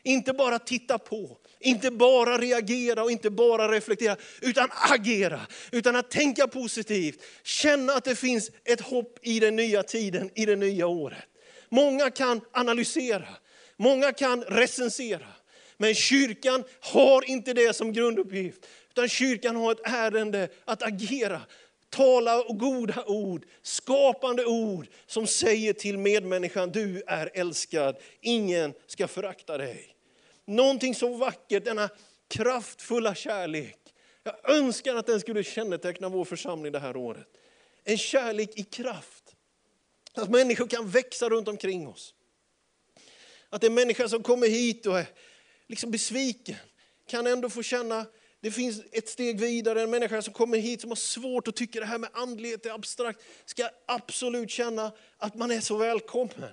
Inte 0.02 0.32
bara 0.32 0.58
titta 0.58 0.98
på, 0.98 1.38
inte 1.60 1.90
bara 1.90 2.38
reagera 2.38 3.02
och 3.02 3.10
inte 3.10 3.30
bara 3.30 3.72
reflektera, 3.72 4.16
utan 4.40 4.68
agera. 4.90 5.40
Utan 5.72 5.96
att 5.96 6.10
tänka 6.10 6.46
positivt, 6.46 7.22
känna 7.42 7.92
att 7.92 8.04
det 8.04 8.16
finns 8.16 8.50
ett 8.64 8.80
hopp 8.80 9.18
i 9.22 9.40
den 9.40 9.56
nya 9.56 9.82
tiden, 9.82 10.30
i 10.34 10.46
det 10.46 10.56
nya 10.56 10.86
året. 10.86 11.24
Många 11.68 12.10
kan 12.10 12.40
analysera, 12.52 13.28
många 13.76 14.12
kan 14.12 14.42
recensera. 14.42 15.26
Men 15.76 15.94
kyrkan 15.94 16.64
har 16.80 17.30
inte 17.30 17.52
det 17.52 17.76
som 17.76 17.92
grunduppgift, 17.92 18.66
utan 18.98 19.08
kyrkan 19.08 19.56
har 19.56 19.72
ett 19.72 19.80
ärende 19.84 20.48
att 20.64 20.82
agera. 20.82 21.40
Tala 21.90 22.42
goda 22.48 23.04
ord, 23.06 23.46
skapande 23.62 24.44
ord 24.44 24.86
som 25.06 25.26
säger 25.26 25.72
till 25.72 25.98
medmänniskan, 25.98 26.70
du 26.70 27.02
är 27.06 27.30
älskad, 27.34 27.96
ingen 28.20 28.74
ska 28.86 29.08
förakta 29.08 29.58
dig. 29.58 29.94
Någonting 30.44 30.94
så 30.94 31.16
vackert, 31.16 31.64
denna 31.64 31.88
kraftfulla 32.28 33.14
kärlek. 33.14 33.78
Jag 34.22 34.50
önskar 34.50 34.94
att 34.94 35.06
den 35.06 35.20
skulle 35.20 35.44
känneteckna 35.44 36.08
vår 36.08 36.24
församling 36.24 36.72
det 36.72 36.78
här 36.78 36.96
året. 36.96 37.26
En 37.84 37.98
kärlek 37.98 38.50
i 38.58 38.62
kraft. 38.62 39.36
Att 40.14 40.30
människor 40.30 40.66
kan 40.66 40.88
växa 40.88 41.28
runt 41.28 41.48
omkring 41.48 41.88
oss. 41.88 42.14
Att 43.50 43.64
en 43.64 43.74
människa 43.74 44.08
som 44.08 44.22
kommer 44.22 44.48
hit 44.48 44.86
och 44.86 44.98
är 44.98 45.06
liksom 45.66 45.90
besviken 45.90 46.56
kan 47.08 47.26
ändå 47.26 47.50
få 47.50 47.62
känna, 47.62 48.06
det 48.40 48.50
finns 48.50 48.80
ett 48.92 49.08
steg 49.08 49.40
vidare, 49.40 49.82
en 49.82 49.90
människa 49.90 50.22
som 50.22 50.34
kommer 50.34 50.58
hit 50.58 50.80
som 50.80 50.90
har 50.90 50.96
svårt 50.96 51.48
att 51.48 51.56
tycka 51.56 51.80
det 51.80 51.86
här 51.86 51.98
med 51.98 52.10
andlighet 52.12 52.66
är 52.66 52.70
abstrakt, 52.70 53.20
ska 53.44 53.68
absolut 53.86 54.50
känna 54.50 54.92
att 55.18 55.34
man 55.34 55.50
är 55.50 55.60
så 55.60 55.76
välkommen. 55.76 56.50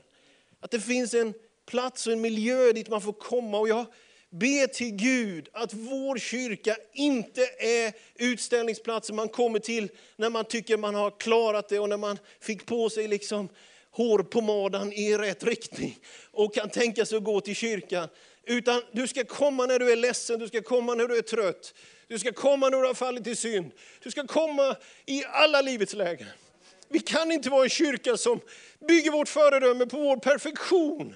Att 0.60 0.72
det 0.72 0.80
finns 0.80 1.14
en 1.14 1.34
plats 1.66 2.08
och 2.08 2.14
en 2.14 2.22
miljö 2.22 2.72
dit 2.72 2.90
man 2.90 3.02
får 3.02 3.14
komma. 3.14 3.60
Och 3.60 3.70
jag 3.70 3.86
ber 4.30 4.68
till 4.68 4.92
Gud 4.92 5.50
att 5.54 5.74
vår 5.74 6.18
kyrka 6.18 6.76
inte 6.94 7.42
är 7.60 7.94
utställningsplatsen 8.16 9.16
man 9.16 9.30
kommer 9.30 9.60
till 9.60 9.90
när 10.16 10.30
man 10.30 10.46
tycker 10.46 10.78
man 10.78 10.96
har 10.96 11.12
klarat 11.20 11.70
det 11.70 11.80
och 11.80 11.90
när 11.90 11.98
man 11.98 12.20
fick 12.40 12.66
på 12.66 12.90
sig 12.90 13.08
liksom 13.08 13.50
hårpomadan 13.92 14.94
i 14.94 15.18
rätt 15.18 15.44
riktning 15.44 15.98
och 16.32 16.56
kan 16.56 16.70
tänka 16.70 17.06
sig 17.06 17.18
att 17.18 17.24
gå 17.24 17.42
till 17.42 17.56
kyrkan. 17.56 18.08
Utan 18.46 18.82
du 18.92 19.08
ska 19.08 19.24
komma 19.24 19.66
när 19.66 19.80
du 19.80 19.92
är 19.92 19.96
ledsen, 19.96 20.40
du 20.40 20.48
ska 20.48 20.62
komma 20.62 20.96
när 20.96 21.08
du 21.08 21.18
är 21.18 21.22
trött. 21.22 21.74
Du 22.08 22.20
ska 22.20 22.32
komma 22.32 22.70
när 22.70 22.82
du 22.82 22.88
har 22.88 22.94
fallit 22.94 23.28
i 23.28 23.36
synd. 23.36 23.72
Du 24.04 24.12
ska 24.12 24.28
komma 24.28 24.76
i 25.06 25.24
alla 25.26 25.62
livets 25.62 25.94
lägen. 25.94 26.28
Vi 26.90 27.00
kan 27.00 27.32
inte 27.32 27.50
vara 27.50 27.64
en 27.64 27.70
kyrka 27.70 28.18
som 28.18 28.40
bygger 28.88 29.12
vårt 29.12 29.30
föredöme 29.30 29.86
på 29.86 30.00
vår 30.00 30.18
perfektion. 30.18 31.16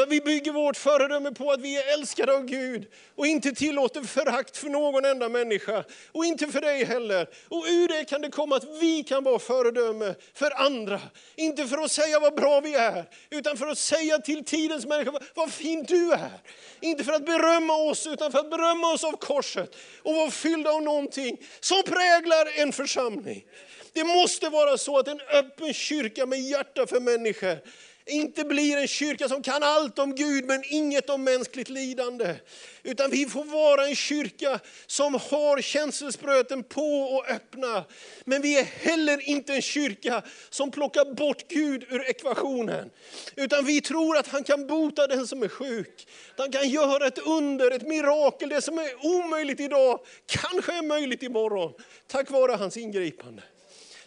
Utan 0.00 0.10
vi 0.10 0.20
bygger 0.20 0.52
vårt 0.52 0.76
föredöme 0.76 1.30
på 1.30 1.52
att 1.52 1.60
vi 1.60 1.76
är 1.76 1.94
älskade 1.94 2.32
av 2.32 2.44
Gud 2.44 2.86
och 3.16 3.26
inte 3.26 3.52
tillåter 3.52 4.02
förakt 4.02 4.56
för 4.56 4.68
någon 4.68 5.04
enda 5.04 5.28
människa 5.28 5.84
och 6.12 6.24
inte 6.24 6.46
för 6.46 6.60
dig 6.60 6.84
heller. 6.84 7.26
Och 7.48 7.64
ur 7.68 7.88
det 7.88 8.04
kan 8.04 8.20
det 8.20 8.30
komma 8.30 8.56
att 8.56 8.64
vi 8.80 9.02
kan 9.02 9.24
vara 9.24 9.38
föredöme 9.38 10.14
för 10.34 10.62
andra. 10.62 11.00
Inte 11.36 11.66
för 11.66 11.78
att 11.78 11.90
säga 11.90 12.20
vad 12.20 12.34
bra 12.34 12.60
vi 12.60 12.74
är, 12.74 13.04
utan 13.30 13.56
för 13.56 13.66
att 13.66 13.78
säga 13.78 14.18
till 14.18 14.44
tidens 14.44 14.86
människa 14.86 15.12
vad 15.34 15.52
fint 15.52 15.88
du 15.88 16.12
är. 16.12 16.40
Inte 16.80 17.04
för 17.04 17.12
att 17.12 17.26
berömma 17.26 17.76
oss, 17.76 18.06
utan 18.06 18.32
för 18.32 18.38
att 18.38 18.50
berömma 18.50 18.92
oss 18.92 19.04
av 19.04 19.12
korset 19.12 19.76
och 20.02 20.14
vara 20.14 20.30
fyllda 20.30 20.70
av 20.70 20.82
någonting 20.82 21.40
som 21.60 21.82
präglar 21.82 22.60
en 22.60 22.72
församling. 22.72 23.44
Det 23.92 24.04
måste 24.04 24.48
vara 24.48 24.78
så 24.78 24.98
att 24.98 25.08
en 25.08 25.20
öppen 25.20 25.74
kyrka 25.74 26.26
med 26.26 26.40
hjärta 26.40 26.86
för 26.86 27.00
människor 27.00 27.58
inte 28.06 28.44
blir 28.44 28.76
en 28.76 28.88
kyrka 28.88 29.28
som 29.28 29.42
kan 29.42 29.62
allt 29.62 29.98
om 29.98 30.14
Gud 30.14 30.44
men 30.44 30.62
inget 30.66 31.10
om 31.10 31.24
mänskligt 31.24 31.68
lidande. 31.68 32.34
Utan 32.82 33.10
vi 33.10 33.26
får 33.26 33.44
vara 33.44 33.86
en 33.86 33.94
kyrka 33.94 34.60
som 34.86 35.14
har 35.14 35.60
känselspröten 35.60 36.62
på 36.62 37.02
och 37.02 37.30
öppna. 37.30 37.84
Men 38.24 38.42
vi 38.42 38.58
är 38.58 38.64
heller 38.64 39.28
inte 39.28 39.54
en 39.54 39.62
kyrka 39.62 40.22
som 40.50 40.70
plockar 40.70 41.14
bort 41.14 41.48
Gud 41.48 41.84
ur 41.88 42.10
ekvationen. 42.10 42.90
Utan 43.36 43.64
vi 43.64 43.80
tror 43.80 44.16
att 44.16 44.26
han 44.26 44.44
kan 44.44 44.66
bota 44.66 45.06
den 45.06 45.26
som 45.26 45.42
är 45.42 45.48
sjuk. 45.48 46.08
Han 46.36 46.52
kan 46.52 46.68
göra 46.68 47.06
ett 47.06 47.18
under, 47.18 47.70
ett 47.70 47.86
mirakel. 47.86 48.48
Det 48.48 48.62
som 48.62 48.78
är 48.78 49.06
omöjligt 49.06 49.60
idag 49.60 50.00
kanske 50.26 50.72
är 50.72 50.82
möjligt 50.82 51.22
imorgon. 51.22 51.72
Tack 52.06 52.30
vare 52.30 52.52
hans 52.52 52.76
ingripande. 52.76 53.42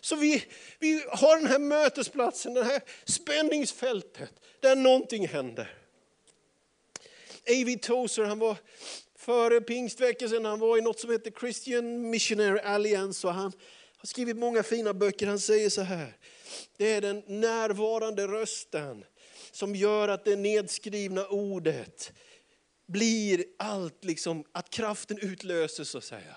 Så 0.04 0.16
vi, 0.16 0.46
vi 0.80 1.06
har 1.10 1.38
den 1.38 1.48
här 1.48 1.60
mötesplatsen, 1.60 2.54
det 2.54 2.64
här 2.64 2.82
spänningsfältet 3.06 4.32
där 4.60 4.76
någonting 4.76 5.28
händer. 5.28 5.78
A.V. 7.48 7.78
Tozer, 7.82 8.24
han 8.24 8.40
var 8.40 8.58
före 9.16 9.62
pingstväckelsen, 9.62 10.46
han 10.46 10.60
var 10.60 10.78
i 10.78 10.82
något 10.82 11.00
som 11.00 11.12
heter 11.12 11.32
Christian 11.32 12.10
Missionary 12.10 12.60
Alliance 12.60 13.28
och 13.28 13.34
han 13.34 13.52
har 13.98 14.08
skrivit 14.08 14.38
många 14.38 14.64
fina 14.64 14.94
böcker. 14.94 15.28
Han 15.28 15.40
säger 15.40 15.70
så 15.70 15.82
här, 15.82 16.18
det 16.78 16.92
är 16.92 17.02
den 17.02 17.24
närvarande 17.28 18.28
rösten 18.28 19.06
som 19.52 19.76
gör 19.76 20.08
att 20.08 20.26
det 20.26 20.36
nedskrivna 20.36 21.28
ordet 21.28 22.14
blir 22.88 23.46
allt, 23.58 24.04
liksom, 24.04 24.44
att 24.52 24.70
kraften 24.70 25.18
utlöses 25.18 25.90
så 25.90 25.98
att 25.98 26.04
säga. 26.04 26.36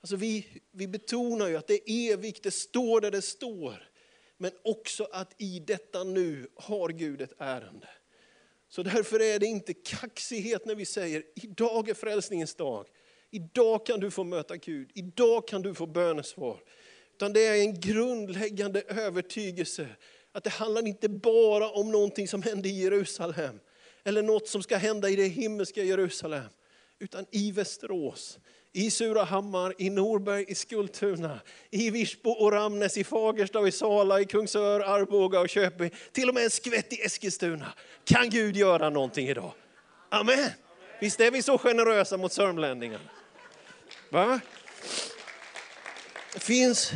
Alltså 0.00 0.16
vi, 0.16 0.46
vi 0.72 0.88
betonar 0.88 1.48
ju 1.48 1.56
att 1.56 1.66
det 1.66 1.90
är 1.90 2.12
evigt, 2.12 2.42
det 2.42 2.50
står 2.50 3.00
där 3.00 3.10
det 3.10 3.22
står. 3.22 3.88
Men 4.36 4.52
också 4.64 5.08
att 5.12 5.34
i 5.38 5.60
detta 5.60 6.04
nu 6.04 6.48
har 6.54 6.88
Gud 6.88 7.20
ett 7.20 7.32
ärende. 7.38 7.88
Så 8.68 8.82
därför 8.82 9.22
är 9.22 9.38
det 9.38 9.46
inte 9.46 9.74
kaxighet 9.74 10.66
när 10.66 10.74
vi 10.74 10.84
säger, 10.84 11.22
idag 11.34 11.88
är 11.88 11.94
frälsningens 11.94 12.54
dag. 12.54 12.86
Idag 13.30 13.86
kan 13.86 14.00
du 14.00 14.10
få 14.10 14.24
möta 14.24 14.56
Gud, 14.56 14.90
idag 14.94 15.48
kan 15.48 15.62
du 15.62 15.74
få 15.74 15.86
bönesvar. 15.86 16.62
Utan 17.14 17.32
det 17.32 17.46
är 17.46 17.60
en 17.60 17.80
grundläggande 17.80 18.80
övertygelse 18.80 19.88
att 20.32 20.44
det 20.44 20.50
handlar 20.50 20.86
inte 20.86 21.08
bara 21.08 21.70
om 21.70 21.92
någonting 21.92 22.28
som 22.28 22.42
hände 22.42 22.68
i 22.68 22.82
Jerusalem. 22.82 23.60
Eller 24.04 24.22
något 24.22 24.48
som 24.48 24.62
ska 24.62 24.76
hända 24.76 25.08
i 25.08 25.16
det 25.16 25.26
himmelska 25.26 25.82
Jerusalem. 25.82 26.48
Utan 27.00 27.26
i 27.30 27.52
Västerås, 27.52 28.38
i 28.72 28.90
Surahammar, 28.90 29.74
i 29.78 29.90
Norberg, 29.90 30.44
i 30.48 30.54
Skultuna, 30.54 31.40
i 31.70 31.90
Virsbo 31.90 32.30
och 32.30 32.52
Ramnäs, 32.52 32.96
i 32.96 33.04
Fagersta 33.04 33.58
och 33.58 33.68
i 33.68 33.72
Sala, 33.72 34.20
i 34.20 34.24
Kungsör, 34.24 34.80
Arboga 34.80 35.40
och 35.40 35.48
Köping, 35.48 35.90
till 36.12 36.28
och 36.28 36.34
med 36.34 36.44
en 36.44 36.50
skvätt 36.50 36.92
i 36.92 37.02
Eskilstuna. 37.02 37.72
Kan 38.04 38.30
Gud 38.30 38.56
göra 38.56 38.90
någonting 38.90 39.28
idag? 39.28 39.52
Amen. 40.08 40.50
Visst 41.00 41.20
är 41.20 41.30
vi 41.30 41.42
så 41.42 41.58
generösa 41.58 42.16
mot 42.16 42.32
sörmlänningarna? 42.32 43.10
Va? 44.10 44.40
Det 46.32 46.40
finns 46.40 46.92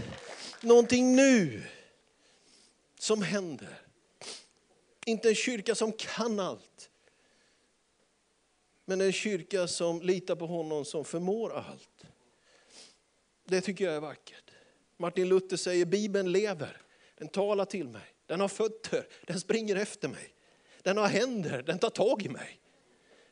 någonting 0.61 1.17
nu 1.17 1.63
som 2.99 3.23
händer. 3.23 3.79
Inte 5.07 5.29
en 5.29 5.35
kyrka 5.35 5.75
som 5.75 5.93
kan 5.93 6.41
allt, 6.41 6.72
men 8.85 9.01
en 9.01 9.13
kyrka 9.13 9.69
som 9.69 10.03
litar 10.03 10.37
på 10.37 10.47
honom 10.47 10.85
som 10.85 11.05
förmår 11.05 11.53
allt. 11.53 12.05
Det 13.45 13.61
tycker 13.61 13.85
jag 13.85 13.95
är 13.95 14.01
vackert. 14.01 14.51
Martin 14.97 15.29
Luther 15.29 15.57
säger 15.57 15.85
Bibeln 15.87 16.33
lever, 16.33 16.83
den 17.19 17.29
talar 17.29 17.65
till 17.65 17.89
mig. 17.89 18.15
Den 18.27 18.41
har 18.41 18.49
fötter, 18.49 19.07
den 19.27 19.41
springer 19.41 19.77
efter 19.77 20.09
mig. 20.09 20.35
Den 20.83 20.97
har 20.97 21.07
händer, 21.07 21.63
den 21.63 21.79
tar 21.79 21.91
tag 21.91 22.23
i 22.23 22.29
mig. 22.29 22.61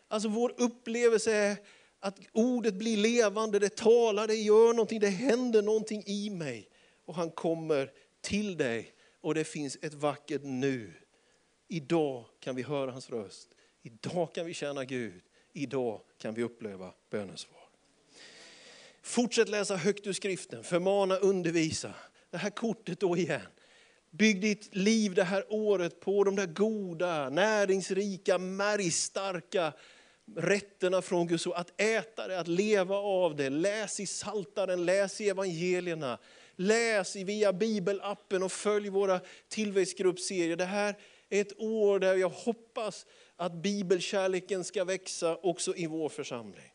Alltså 0.08 0.28
vår 0.28 0.54
upplevelse 0.56 1.32
är 1.32 1.56
att 2.00 2.18
ordet 2.32 2.74
blir 2.74 2.96
levande, 2.96 3.58
det 3.58 3.76
talar, 3.76 4.26
det 4.26 4.34
gör 4.34 4.72
någonting, 4.72 5.00
det 5.00 5.08
händer 5.08 5.62
någonting 5.62 6.02
i 6.06 6.30
mig. 6.30 6.68
Och 7.04 7.14
han 7.14 7.30
kommer 7.30 7.92
till 8.20 8.56
dig 8.56 8.94
och 9.20 9.34
det 9.34 9.44
finns 9.44 9.78
ett 9.82 9.94
vackert 9.94 10.42
nu. 10.44 10.92
Idag 11.68 12.24
kan 12.40 12.56
vi 12.56 12.62
höra 12.62 12.90
hans 12.90 13.10
röst. 13.10 13.48
Idag 13.82 14.34
kan 14.34 14.46
vi 14.46 14.54
känna 14.54 14.84
Gud. 14.84 15.22
Idag 15.52 16.00
kan 16.18 16.34
vi 16.34 16.42
uppleva 16.42 16.92
bönesvar. 17.10 17.60
Fortsätt 19.02 19.48
läsa 19.48 19.76
högt 19.76 20.06
ur 20.06 20.12
skriften, 20.12 20.64
förmana, 20.64 21.16
undervisa. 21.16 21.94
Det 22.30 22.36
här 22.36 22.50
kortet 22.50 23.00
då 23.00 23.16
igen. 23.16 23.40
Bygg 24.10 24.40
ditt 24.40 24.74
liv 24.74 25.14
det 25.14 25.24
här 25.24 25.44
året 25.48 26.00
på 26.00 26.24
de 26.24 26.36
där 26.36 26.46
goda, 26.46 27.30
näringsrika, 27.30 28.38
märgstarka 28.38 29.72
rätterna 30.36 31.02
från 31.02 31.26
Guds 31.26 31.46
ord. 31.46 31.54
Att 31.56 31.80
äta 31.80 32.28
det, 32.28 32.40
att 32.40 32.48
leva 32.48 32.96
av 32.96 33.36
det. 33.36 33.50
Läs 33.50 34.00
i 34.00 34.06
Saltaren, 34.06 34.84
läs 34.84 35.20
i 35.20 35.28
evangelierna. 35.28 36.18
Läs 36.56 37.16
via 37.16 37.52
bibelappen 37.52 38.42
och 38.42 38.52
följ 38.52 38.88
våra 38.88 39.20
tillväxtgruppserier. 39.48 40.56
Det 40.56 40.64
här 40.64 40.98
är 41.28 41.40
ett 41.40 41.60
år 41.60 41.98
där 41.98 42.14
jag 42.14 42.28
hoppas 42.28 43.06
att 43.40 43.52
bibelkärleken 43.52 44.64
ska 44.64 44.84
växa 44.84 45.36
också 45.36 45.76
i 45.76 45.86
vår 45.86 46.08
församling. 46.08 46.72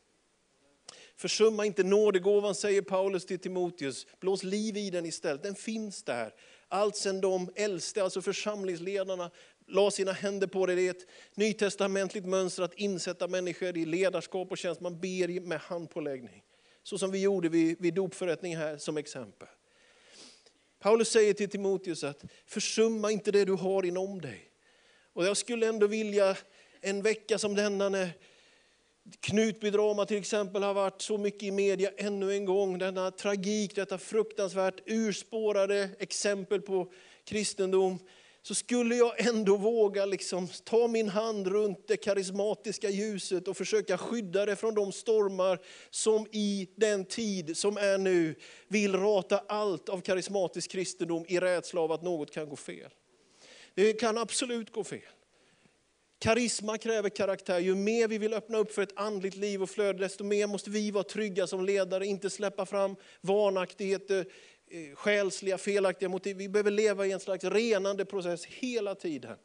Försumma 1.16 1.66
inte 1.66 1.82
nådegåvan, 1.82 2.54
säger 2.54 2.82
Paulus 2.82 3.26
till 3.26 3.38
Timoteus. 3.38 4.06
Blås 4.20 4.42
liv 4.42 4.76
i 4.76 4.90
den 4.90 5.06
istället. 5.06 5.42
Den 5.42 5.54
finns 5.54 6.02
där. 6.02 6.34
Allt 6.68 6.96
sedan 6.96 7.20
de 7.20 7.50
äldste, 7.54 8.02
alltså 8.02 8.22
församlingsledarna, 8.22 9.30
la 9.66 9.90
sina 9.90 10.12
händer 10.12 10.46
på 10.46 10.66
det. 10.66 10.74
Det 10.74 10.86
är 10.86 10.90
ett 10.90 11.06
nytestamentligt 11.34 12.26
mönster 12.26 12.62
att 12.62 12.74
insätta 12.74 13.28
människor 13.28 13.76
i 13.76 13.84
ledarskap 13.84 14.50
och 14.50 14.58
tjänst. 14.58 14.80
Man 14.80 15.00
ber 15.00 15.40
med 15.40 15.60
handpåläggning. 15.60 16.42
Så 16.82 16.98
som 16.98 17.10
vi 17.10 17.20
gjorde 17.20 17.48
vid, 17.48 17.80
vid 17.80 17.94
dopförrättningen 17.94 18.60
här 18.60 18.76
som 18.76 18.96
exempel. 18.96 19.48
Paulus 20.78 21.08
säger 21.08 21.34
till 21.34 21.50
Timoteus 21.50 22.04
att 22.04 22.24
försumma 22.46 23.10
inte 23.10 23.30
det 23.30 23.44
du 23.44 23.52
har 23.52 23.84
inom 23.84 24.20
dig. 24.20 24.50
Och 25.16 25.24
jag 25.24 25.36
skulle 25.36 25.66
ändå 25.66 25.86
vilja 25.86 26.36
en 26.86 27.02
vecka 27.02 27.38
som 27.38 27.54
denna 27.54 27.88
när 27.88 28.10
Knutbydrama 29.20 30.06
till 30.06 30.16
exempel 30.16 30.62
har 30.62 30.74
varit 30.74 31.02
så 31.02 31.18
mycket 31.18 31.42
i 31.42 31.50
media 31.50 31.90
ännu 31.96 32.32
en 32.32 32.44
gång. 32.44 32.78
Denna 32.78 33.10
tragik, 33.10 33.74
detta 33.74 33.98
fruktansvärt 33.98 34.80
urspårade 34.86 35.90
exempel 35.98 36.60
på 36.60 36.92
kristendom. 37.24 37.98
Så 38.42 38.54
skulle 38.54 38.96
jag 38.96 39.26
ändå 39.26 39.56
våga 39.56 40.06
liksom 40.06 40.48
ta 40.64 40.88
min 40.88 41.08
hand 41.08 41.46
runt 41.46 41.88
det 41.88 41.96
karismatiska 41.96 42.90
ljuset 42.90 43.48
och 43.48 43.56
försöka 43.56 43.98
skydda 43.98 44.46
det 44.46 44.56
från 44.56 44.74
de 44.74 44.92
stormar 44.92 45.58
som 45.90 46.26
i 46.32 46.68
den 46.76 47.04
tid 47.04 47.56
som 47.56 47.76
är 47.76 47.98
nu 47.98 48.34
vill 48.68 48.96
rata 48.96 49.42
allt 49.48 49.88
av 49.88 50.00
karismatisk 50.00 50.70
kristendom 50.70 51.24
i 51.28 51.40
rädsla 51.40 51.80
av 51.80 51.92
att 51.92 52.02
något 52.02 52.30
kan 52.30 52.48
gå 52.48 52.56
fel. 52.56 52.90
Det 53.74 53.92
kan 53.92 54.18
absolut 54.18 54.72
gå 54.72 54.84
fel. 54.84 55.15
Karisma 56.18 56.78
kräver 56.78 57.08
karaktär. 57.08 57.58
Ju 57.58 57.74
mer 57.74 58.08
vi 58.08 58.18
vill 58.18 58.34
öppna 58.34 58.58
upp 58.58 58.72
för 58.72 58.82
ett 58.82 58.98
andligt 58.98 59.36
liv 59.36 59.62
och 59.62 59.70
flöde, 59.70 59.98
desto 59.98 60.24
mer 60.24 60.46
måste 60.46 60.70
vi 60.70 60.90
vara 60.90 61.04
trygga 61.04 61.46
som 61.46 61.64
ledare, 61.64 62.06
inte 62.06 62.30
släppa 62.30 62.66
fram 62.66 62.96
vanaktigheter, 63.20 64.26
eh, 64.70 64.94
själsliga, 64.94 65.58
felaktiga 65.58 66.08
motiv. 66.08 66.36
Vi 66.36 66.48
behöver 66.48 66.70
leva 66.70 67.06
i 67.06 67.12
en 67.12 67.20
slags 67.20 67.44
renande 67.44 68.04
process 68.04 68.44
hela 68.44 68.94
tiden. 68.94 69.36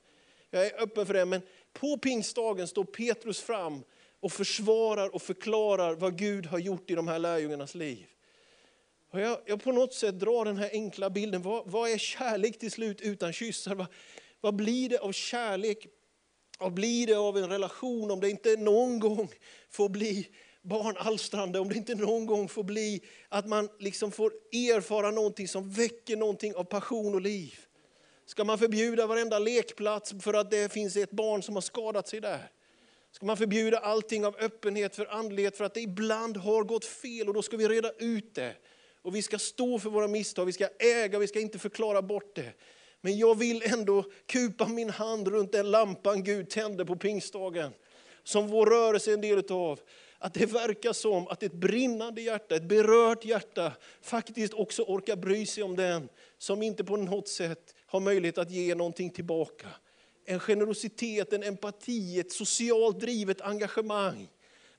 Jag 0.49 0.65
är 0.65 0.83
öppen 0.83 1.05
för 1.05 1.13
det, 1.13 1.25
men 1.25 1.41
på 1.73 1.97
pingstdagen 1.97 2.67
står 2.67 2.83
Petrus 2.83 3.41
fram 3.41 3.83
och 4.19 4.31
försvarar 4.31 5.15
och 5.15 5.21
förklarar 5.21 5.95
vad 5.95 6.17
Gud 6.17 6.45
har 6.45 6.59
gjort 6.59 6.91
i 6.91 6.95
de 6.95 7.07
här 7.07 7.19
lärjungarnas 7.19 7.75
liv. 7.75 8.05
Och 9.11 9.19
jag, 9.19 9.37
jag 9.45 9.63
på 9.63 9.71
något 9.71 9.93
sätt 9.93 10.19
drar 10.19 10.45
den 10.45 10.57
här 10.57 10.69
enkla 10.73 11.09
bilden, 11.09 11.41
vad, 11.41 11.67
vad 11.71 11.89
är 11.89 11.97
kärlek 11.97 12.59
till 12.59 12.71
slut 12.71 13.01
utan 13.01 13.33
kyssar? 13.33 13.75
Vad, 13.75 13.87
vad 14.41 14.55
blir 14.55 14.89
det 14.89 14.97
av 14.97 15.11
kärlek 15.11 15.87
vad 16.61 16.73
blir 16.73 17.07
det 17.07 17.17
av 17.17 17.37
en 17.37 17.49
relation 17.49 18.11
om 18.11 18.19
det 18.19 18.29
inte 18.29 18.55
någon 18.55 18.99
gång 18.99 19.29
får 19.69 19.89
bli 19.89 20.27
barnalstrande, 20.61 21.59
om 21.59 21.69
det 21.69 21.75
inte 21.75 21.95
någon 21.95 22.25
gång 22.25 22.47
får 22.47 22.63
bli 22.63 23.01
att 23.29 23.47
man 23.47 23.69
liksom 23.79 24.11
får 24.11 24.31
erfara 24.51 25.11
någonting 25.11 25.47
som 25.47 25.71
väcker 25.71 26.17
någonting 26.17 26.55
av 26.55 26.63
passion 26.63 27.15
och 27.15 27.21
liv? 27.21 27.59
Ska 28.25 28.43
man 28.43 28.59
förbjuda 28.59 29.07
varenda 29.07 29.39
lekplats 29.39 30.13
för 30.21 30.33
att 30.33 30.51
det 30.51 30.73
finns 30.73 30.95
ett 30.95 31.11
barn 31.11 31.43
som 31.43 31.55
har 31.55 31.61
skadat 31.61 32.07
sig 32.07 32.21
där? 32.21 32.51
Ska 33.11 33.25
man 33.25 33.37
förbjuda 33.37 33.77
allting 33.77 34.25
av 34.25 34.35
öppenhet 34.39 34.95
för 34.95 35.05
andlighet 35.05 35.57
för 35.57 35.65
att 35.65 35.73
det 35.73 35.81
ibland 35.81 36.37
har 36.37 36.63
gått 36.63 36.85
fel 36.85 37.27
och 37.27 37.33
då 37.33 37.41
ska 37.41 37.57
vi 37.57 37.67
reda 37.67 37.91
ut 37.91 38.35
det. 38.35 38.55
Och 39.01 39.15
vi 39.15 39.21
ska 39.21 39.39
stå 39.39 39.79
för 39.79 39.89
våra 39.89 40.07
misstag, 40.07 40.45
vi 40.45 40.53
ska 40.53 40.67
äga, 40.79 41.19
vi 41.19 41.27
ska 41.27 41.39
inte 41.39 41.59
förklara 41.59 42.01
bort 42.01 42.35
det. 42.35 42.53
Men 43.01 43.17
jag 43.17 43.37
vill 43.37 43.63
ändå 43.65 44.05
kupa 44.25 44.67
min 44.67 44.89
hand 44.89 45.27
runt 45.27 45.51
den 45.51 45.71
lampan 45.71 46.23
Gud 46.23 46.49
tände 46.49 46.85
på 46.85 46.95
pingstdagen. 46.95 47.71
Som 48.23 48.47
vår 48.47 48.65
rörelse 48.65 49.11
är 49.11 49.13
en 49.13 49.21
del 49.21 49.51
av. 49.51 49.79
Att 50.17 50.33
det 50.33 50.45
verkar 50.45 50.93
som 50.93 51.27
att 51.27 51.43
ett 51.43 51.53
brinnande 51.53 52.21
hjärta, 52.21 52.55
ett 52.55 52.63
berört 52.63 53.25
hjärta 53.25 53.71
faktiskt 54.01 54.53
också 54.53 54.83
orkar 54.83 55.15
bry 55.15 55.45
sig 55.45 55.63
om 55.63 55.75
den 55.75 56.09
som 56.37 56.63
inte 56.63 56.83
på 56.83 56.97
något 56.97 57.27
sätt 57.27 57.75
har 57.85 57.99
möjlighet 57.99 58.37
att 58.37 58.51
ge 58.51 58.75
någonting 58.75 59.09
tillbaka. 59.09 59.67
En 60.25 60.39
generositet, 60.39 61.33
en 61.33 61.43
empati, 61.43 62.19
ett 62.19 62.31
socialt 62.31 62.99
drivet 62.99 63.41
engagemang 63.41 64.27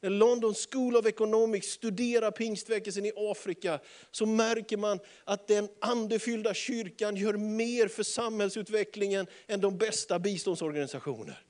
när 0.02 0.10
London 0.10 0.54
School 0.70 0.96
of 0.96 1.06
Economics 1.06 1.66
studerar 1.66 2.30
pingstväckelsen 2.30 3.06
i 3.06 3.12
Afrika 3.16 3.80
så 4.10 4.26
märker 4.26 4.76
man 4.76 4.98
att 5.24 5.48
den 5.48 5.68
andefyllda 5.80 6.54
kyrkan 6.54 7.16
gör 7.16 7.34
mer 7.34 7.88
för 7.88 8.02
samhällsutvecklingen 8.02 9.26
än 9.46 9.60
de 9.60 9.78
bästa 9.78 10.18
biståndsorganisationer. 10.18 11.42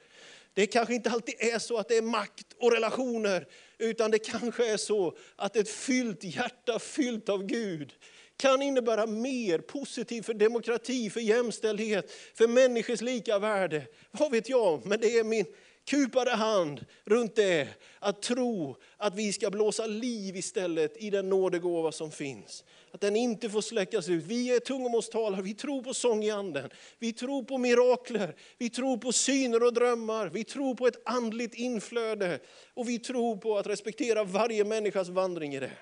Det 0.54 0.66
kanske 0.66 0.94
inte 0.94 1.10
alltid 1.10 1.34
är 1.38 1.58
så 1.58 1.78
att 1.78 1.88
det 1.88 1.96
är 1.96 2.02
makt 2.02 2.46
och 2.58 2.72
relationer, 2.72 3.46
utan 3.78 4.10
det 4.10 4.18
kanske 4.18 4.72
är 4.72 4.76
så 4.76 5.16
att 5.36 5.56
ett 5.56 5.68
fyllt 5.68 6.24
hjärta 6.24 6.78
fyllt 6.78 7.28
av 7.28 7.46
Gud 7.46 7.92
kan 8.36 8.62
innebära 8.62 9.06
mer 9.06 9.58
positivt 9.58 10.26
för 10.26 10.34
demokrati, 10.34 11.10
för 11.10 11.20
jämställdhet, 11.20 12.10
för 12.34 12.48
människors 12.48 13.00
lika 13.00 13.38
värde. 13.38 13.86
Vad 14.10 14.30
vet 14.32 14.48
jag, 14.48 14.86
men 14.86 15.00
det 15.00 15.18
är 15.18 15.24
min 15.24 15.46
kupade 15.84 16.30
hand 16.30 16.86
runt 17.04 17.36
det, 17.36 17.68
att 17.98 18.22
tro 18.22 18.76
att 18.96 19.14
vi 19.14 19.32
ska 19.32 19.50
blåsa 19.50 19.86
liv 19.86 20.36
istället 20.36 20.96
i 20.96 21.10
den 21.10 21.28
nådegåva 21.28 21.92
som 21.92 22.10
finns. 22.10 22.64
Att 22.90 23.00
den 23.00 23.16
inte 23.16 23.50
får 23.50 23.60
släckas 23.60 24.08
ut. 24.08 24.24
Vi 24.24 24.56
är 24.56 24.60
tungomålstalare, 24.60 25.42
vi 25.42 25.54
tror 25.54 25.82
på 25.82 25.94
sång 25.94 26.24
i 26.24 26.30
anden. 26.30 26.70
Vi 26.98 27.12
tror 27.12 27.42
på 27.42 27.58
mirakler, 27.58 28.36
vi 28.58 28.70
tror 28.70 28.96
på 28.96 29.12
syner 29.12 29.62
och 29.62 29.74
drömmar. 29.74 30.28
Vi 30.28 30.44
tror 30.44 30.74
på 30.74 30.86
ett 30.86 31.02
andligt 31.04 31.54
inflöde. 31.54 32.38
Och 32.74 32.88
vi 32.88 32.98
tror 32.98 33.36
på 33.36 33.58
att 33.58 33.66
respektera 33.66 34.24
varje 34.24 34.64
människas 34.64 35.08
vandring 35.08 35.54
i 35.54 35.60
det. 35.60 35.72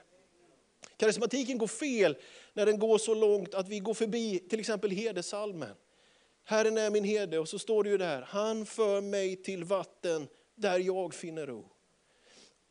Karismatiken 0.97 1.59
går 1.59 1.67
fel 1.67 2.17
när 2.53 2.67
den 2.67 2.79
går 2.79 2.99
så 2.99 3.15
långt 3.15 3.55
att 3.55 3.69
vi 3.69 3.79
går 3.79 3.95
förbi 3.95 4.39
till 4.39 4.61
exempel 4.61 4.91
hedersalmen. 4.91 5.75
Herren 6.51 6.79
är 6.79 6.91
min 6.91 7.05
herde 7.05 7.39
och 7.39 7.49
så 7.49 7.59
står 7.59 7.85
det 7.85 7.91
ju 7.91 7.99
där, 7.99 8.23
han 8.23 8.67
för 8.67 9.01
mig 9.01 9.37
till 9.37 9.65
vatten 9.65 10.29
där 10.55 10.79
jag 10.79 11.15
finner 11.15 11.47
ro. 11.47 11.69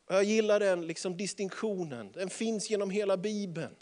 Jag 0.08 0.24
gillar 0.24 0.60
den 0.60 0.86
liksom 0.86 1.16
distinktionen, 1.16 2.12
den 2.12 2.30
finns 2.30 2.70
genom 2.70 2.90
hela 2.90 3.16
Bibeln. 3.16 3.74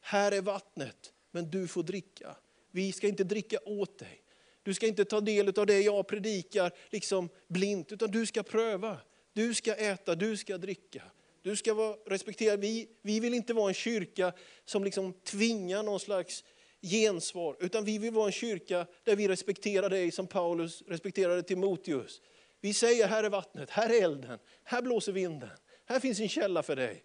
Här 0.00 0.32
är 0.32 0.40
vattnet, 0.40 1.12
men 1.30 1.50
du 1.50 1.68
får 1.68 1.82
dricka. 1.82 2.36
Vi 2.70 2.92
ska 2.92 3.08
inte 3.08 3.24
dricka 3.24 3.58
åt 3.64 3.98
dig. 3.98 4.22
Du 4.62 4.74
ska 4.74 4.86
inte 4.86 5.04
ta 5.04 5.20
del 5.20 5.58
av 5.58 5.66
det 5.66 5.80
jag 5.80 6.08
predikar 6.08 6.72
liksom 6.90 7.28
blint, 7.48 7.92
utan 7.92 8.10
du 8.10 8.26
ska 8.26 8.42
pröva. 8.42 8.98
Du 9.32 9.54
ska 9.54 9.74
äta, 9.74 10.14
du 10.14 10.36
ska 10.36 10.58
dricka. 10.58 11.02
Du 11.42 11.56
ska 11.56 11.74
vara 11.74 11.96
respekterad. 12.06 12.60
Vi, 12.60 12.88
vi 13.02 13.20
vill 13.20 13.34
inte 13.34 13.54
vara 13.54 13.68
en 13.68 13.74
kyrka 13.74 14.32
som 14.64 14.84
liksom 14.84 15.12
tvingar 15.12 15.82
någon 15.82 16.00
slags 16.00 16.44
gensvar, 16.82 17.56
utan 17.60 17.84
vi 17.84 17.98
vill 17.98 18.12
vara 18.12 18.26
en 18.26 18.32
kyrka 18.32 18.86
där 19.04 19.16
vi 19.16 19.28
respekterar 19.28 19.90
dig 19.90 20.10
som 20.10 20.26
Paulus 20.26 20.82
respekterade 20.86 21.42
Timoteus. 21.42 22.20
Vi 22.60 22.74
säger, 22.74 23.06
här 23.06 23.24
är 23.24 23.30
vattnet, 23.30 23.70
här 23.70 23.90
är 23.90 24.02
elden, 24.02 24.38
här 24.64 24.82
blåser 24.82 25.12
vinden, 25.12 25.50
här 25.84 26.00
finns 26.00 26.20
en 26.20 26.28
källa 26.28 26.62
för 26.62 26.76
dig. 26.76 27.04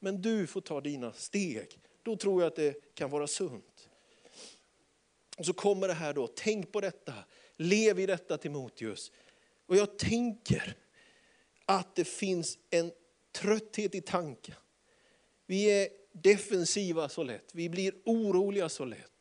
Men 0.00 0.22
du 0.22 0.46
får 0.46 0.60
ta 0.60 0.80
dina 0.80 1.12
steg. 1.12 1.78
Då 2.02 2.16
tror 2.16 2.42
jag 2.42 2.48
att 2.48 2.56
det 2.56 2.94
kan 2.94 3.10
vara 3.10 3.26
sunt. 3.26 3.88
Och 5.38 5.46
så 5.46 5.52
kommer 5.52 5.88
det 5.88 5.94
här 5.94 6.14
då, 6.14 6.26
tänk 6.26 6.72
på 6.72 6.80
detta, 6.80 7.14
lev 7.56 8.00
i 8.00 8.06
detta 8.06 8.38
Timoteus. 8.38 9.12
Och 9.66 9.76
jag 9.76 9.98
tänker 9.98 10.76
att 11.64 11.94
det 11.94 12.04
finns 12.04 12.58
en 12.70 12.92
trötthet 13.32 13.94
i 13.94 14.00
tanken. 14.00 14.54
Vi 15.46 15.64
är 15.64 15.88
defensiva 16.12 17.08
så 17.08 17.22
lätt, 17.22 17.50
vi 17.52 17.68
blir 17.68 17.94
oroliga 18.04 18.68
så 18.68 18.84
lätt. 18.84 19.11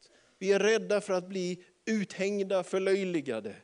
Vi 0.41 0.51
är 0.51 0.59
rädda 0.59 1.01
för 1.01 1.13
att 1.13 1.27
bli 1.27 1.63
uthängda, 1.85 2.63
förlöjligade. 2.63 3.55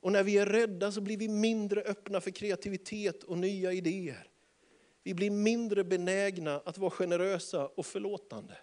Och 0.00 0.12
när 0.12 0.22
vi 0.22 0.38
är 0.38 0.46
rädda 0.46 0.92
så 0.92 1.00
blir 1.00 1.16
vi 1.16 1.28
mindre 1.28 1.80
öppna 1.80 2.20
för 2.20 2.30
kreativitet 2.30 3.22
och 3.22 3.38
nya 3.38 3.72
idéer. 3.72 4.30
Vi 5.02 5.14
blir 5.14 5.30
mindre 5.30 5.84
benägna 5.84 6.60
att 6.64 6.78
vara 6.78 6.90
generösa 6.90 7.66
och 7.66 7.86
förlåtande. 7.86 8.56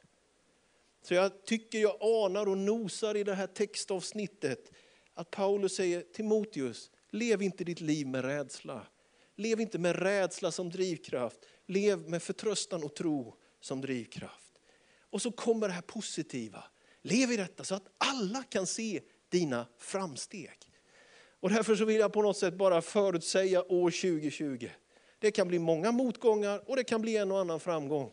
Så 1.01 1.13
jag 1.13 1.45
tycker 1.45 1.79
jag 1.79 1.97
anar 2.01 2.49
och 2.49 2.57
nosar 2.57 3.17
i 3.17 3.23
det 3.23 3.33
här 3.33 3.47
textavsnittet 3.47 4.71
att 5.13 5.31
Paulus 5.31 5.75
säger 5.75 6.01
Timoteus, 6.01 6.91
lev 7.09 7.41
inte 7.41 7.63
ditt 7.63 7.81
liv 7.81 8.07
med 8.07 8.25
rädsla. 8.25 8.87
Lev 9.35 9.59
inte 9.59 9.79
med 9.79 9.95
rädsla 9.95 10.51
som 10.51 10.69
drivkraft, 10.69 11.39
lev 11.65 12.09
med 12.09 12.23
förtröstan 12.23 12.83
och 12.83 12.95
tro 12.95 13.35
som 13.59 13.81
drivkraft. 13.81 14.53
Och 15.09 15.21
så 15.21 15.31
kommer 15.31 15.67
det 15.67 15.73
här 15.73 15.81
positiva. 15.81 16.63
Lev 17.09 17.31
i 17.31 17.37
detta 17.37 17.63
så 17.63 17.75
att 17.75 17.87
alla 17.97 18.43
kan 18.43 18.67
se 18.67 19.01
dina 19.29 19.65
framsteg. 19.77 20.57
Och 21.39 21.49
därför 21.49 21.75
så 21.75 21.85
vill 21.85 21.99
jag 21.99 22.13
på 22.13 22.21
något 22.21 22.37
sätt 22.37 22.53
bara 22.53 22.81
förutsäga 22.81 23.63
år 23.63 23.91
2020. 23.91 24.69
Det 25.19 25.31
kan 25.31 25.47
bli 25.47 25.59
många 25.59 25.91
motgångar 25.91 26.69
och 26.69 26.75
det 26.75 26.83
kan 26.83 27.01
bli 27.01 27.17
en 27.17 27.31
och 27.31 27.39
annan 27.39 27.59
framgång. 27.59 28.11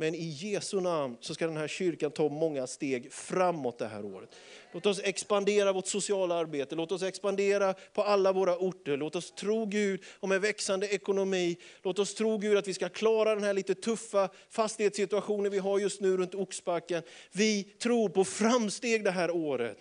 Men 0.00 0.14
i 0.14 0.24
Jesu 0.24 0.80
namn 0.80 1.16
så 1.20 1.34
ska 1.34 1.46
den 1.46 1.56
här 1.56 1.68
kyrkan 1.68 2.10
ta 2.10 2.28
många 2.28 2.66
steg 2.66 3.12
framåt 3.12 3.78
det 3.78 3.86
här 3.86 4.04
året. 4.04 4.28
Låt 4.72 4.86
oss 4.86 5.00
expandera 5.04 5.72
vårt 5.72 5.86
sociala 5.86 6.34
arbete, 6.34 6.74
låt 6.74 6.92
oss 6.92 7.02
expandera 7.02 7.74
på 7.92 8.02
alla 8.02 8.32
våra 8.32 8.56
orter. 8.56 8.96
Låt 8.96 9.16
oss 9.16 9.30
tro 9.30 9.66
Gud 9.66 10.02
om 10.20 10.32
en 10.32 10.40
växande 10.40 10.88
ekonomi. 10.88 11.56
Låt 11.82 11.98
oss 11.98 12.14
tro 12.14 12.38
Gud 12.38 12.56
att 12.58 12.68
vi 12.68 12.74
ska 12.74 12.88
klara 12.88 13.34
den 13.34 13.44
här 13.44 13.54
lite 13.54 13.74
tuffa 13.74 14.28
fastighetssituationen 14.50 15.52
vi 15.52 15.58
har 15.58 15.78
just 15.78 16.00
nu 16.00 16.16
runt 16.16 16.34
Oxbacken. 16.34 17.02
Vi 17.32 17.64
tror 17.64 18.08
på 18.08 18.24
framsteg 18.24 19.04
det 19.04 19.10
här 19.10 19.30
året. 19.30 19.78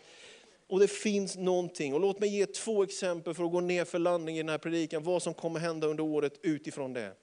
Och 0.67 0.79
det 0.79 0.87
finns 0.87 1.37
någonting. 1.37 1.93
Och 1.93 1.99
låt 1.99 2.19
mig 2.19 2.29
ge 2.29 2.45
två 2.45 2.83
exempel 2.83 3.33
för 3.33 3.43
att 3.43 3.51
gå 3.51 3.61
ner 3.61 3.85
för 3.85 3.99
landning 3.99 4.35
i 4.35 4.39
den 4.39 4.49
här 4.49 4.57
predikan, 4.57 5.03
vad 5.03 5.23
som 5.23 5.33
kommer 5.33 5.59
hända 5.59 5.87
under 5.87 6.03
året 6.03 6.39
utifrån 6.41 6.93
det. 6.93 7.13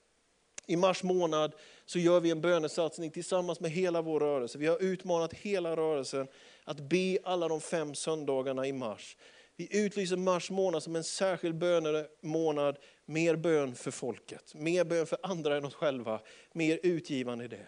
I 0.67 0.77
mars 0.77 1.03
månad 1.03 1.53
så 1.87 1.99
gör 1.99 2.21
vi 2.21 2.31
en 2.31 2.41
bönesatsning 2.41 3.11
tillsammans 3.11 3.61
med 3.61 3.71
hela 3.71 4.03
vår 4.03 4.21
rörelse. 4.21 4.59
Vi 4.59 4.67
har 4.67 4.83
utmanat 4.83 5.35
hela 5.35 5.77
rörelsen 5.77 6.27
att 6.65 6.81
be 6.81 7.19
alla 7.25 7.49
de 7.49 7.61
fem 7.61 7.95
söndagarna 7.95 8.67
i 8.67 8.73
mars. 8.73 9.17
Vi 9.57 9.85
utlyser 9.85 10.17
mars 10.17 10.51
månad 10.51 10.83
som 10.83 10.97
en 10.97 11.05
särskild 11.05 11.59
bönemånad, 11.59 12.79
mer 13.07 13.37
bön 13.37 13.75
för 13.75 13.91
folket, 13.91 14.55
mer 14.55 14.85
bön 14.85 15.07
för 15.07 15.19
andra 15.23 15.57
än 15.57 15.65
oss 15.65 15.75
själva, 15.75 16.21
mer 16.53 16.81
utgivande 16.83 17.45
i 17.45 17.49
det. 17.49 17.67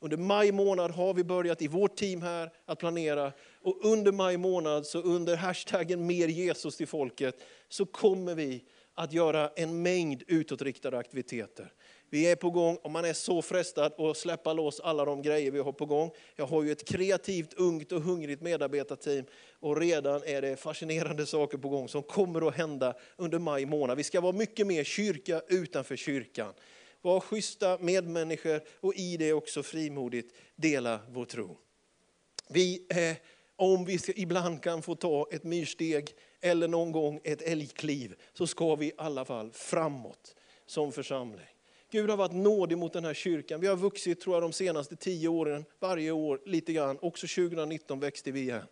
Under 0.00 0.16
maj 0.16 0.52
månad 0.52 0.90
har 0.90 1.14
vi 1.14 1.24
börjat 1.24 1.62
i 1.62 1.68
vårt 1.68 1.96
team 1.96 2.22
här 2.22 2.50
att 2.64 2.78
planera 2.78 3.32
och 3.62 3.84
under 3.84 4.12
maj 4.12 4.36
månad, 4.36 4.86
så 4.86 5.02
under 5.02 5.36
hashtaggen 5.36 6.06
mer 6.06 6.28
Jesus 6.28 6.76
till 6.76 6.86
folket, 6.86 7.34
så 7.68 7.86
kommer 7.86 8.34
vi 8.34 8.64
att 8.94 9.12
göra 9.12 9.50
en 9.56 9.82
mängd 9.82 10.22
utåtriktade 10.26 10.98
aktiviteter. 10.98 11.72
Vi 12.10 12.30
är 12.30 12.36
på 12.36 12.50
gång 12.50 12.76
och 12.76 12.90
man 12.90 13.04
är 13.04 13.12
så 13.12 13.42
frestad 13.42 14.00
att 14.00 14.16
släppa 14.16 14.52
loss 14.52 14.80
alla 14.80 15.04
de 15.04 15.22
grejer 15.22 15.50
vi 15.50 15.58
har 15.58 15.72
på 15.72 15.86
gång. 15.86 16.10
Jag 16.36 16.46
har 16.46 16.62
ju 16.62 16.72
ett 16.72 16.88
kreativt, 16.88 17.52
ungt 17.52 17.92
och 17.92 18.02
hungrigt 18.02 18.42
medarbetarteam 18.42 19.24
och 19.60 19.80
redan 19.80 20.22
är 20.24 20.42
det 20.42 20.56
fascinerande 20.56 21.26
saker 21.26 21.58
på 21.58 21.68
gång 21.68 21.88
som 21.88 22.02
kommer 22.02 22.48
att 22.48 22.54
hända 22.54 22.94
under 23.16 23.38
maj 23.38 23.66
månad. 23.66 23.96
Vi 23.96 24.04
ska 24.04 24.20
vara 24.20 24.32
mycket 24.32 24.66
mer 24.66 24.84
kyrka 24.84 25.42
utanför 25.48 25.96
kyrkan. 25.96 26.54
Var 27.02 27.20
schyssta 27.20 27.78
medmänniskor 27.80 28.60
och 28.80 28.94
i 28.94 29.16
det 29.16 29.32
också 29.32 29.62
frimodigt 29.62 30.34
dela 30.56 31.00
vår 31.08 31.24
tro. 31.24 31.56
Vi, 32.48 32.86
eh, 32.90 33.16
om 33.56 33.84
vi 33.84 33.98
ska, 33.98 34.12
ibland 34.16 34.62
kan 34.62 34.82
få 34.82 34.94
ta 34.94 35.28
ett 35.30 35.44
myrsteg 35.44 36.14
eller 36.40 36.68
någon 36.68 36.92
gång 36.92 37.20
ett 37.24 37.42
älgkliv, 37.42 38.14
så 38.32 38.46
ska 38.46 38.74
vi 38.74 38.86
i 38.86 38.92
alla 38.96 39.24
fall 39.24 39.50
framåt 39.52 40.34
som 40.66 40.92
församling. 40.92 41.57
Gud 41.90 42.10
har 42.10 42.16
varit 42.16 42.32
nådig 42.32 42.78
mot 42.78 42.92
den 42.92 43.04
här 43.04 43.14
kyrkan. 43.14 43.60
Vi 43.60 43.66
har 43.66 43.76
vuxit 43.76 44.20
tror 44.20 44.36
jag, 44.36 44.42
de 44.42 44.52
senaste 44.52 44.96
tio 44.96 45.28
åren, 45.28 45.64
varje 45.80 46.10
år 46.10 46.40
lite 46.44 46.72
grann. 46.72 46.98
Också 47.00 47.26
2019 47.26 48.00
växte 48.00 48.30
vi 48.30 48.40
igen. 48.40 48.66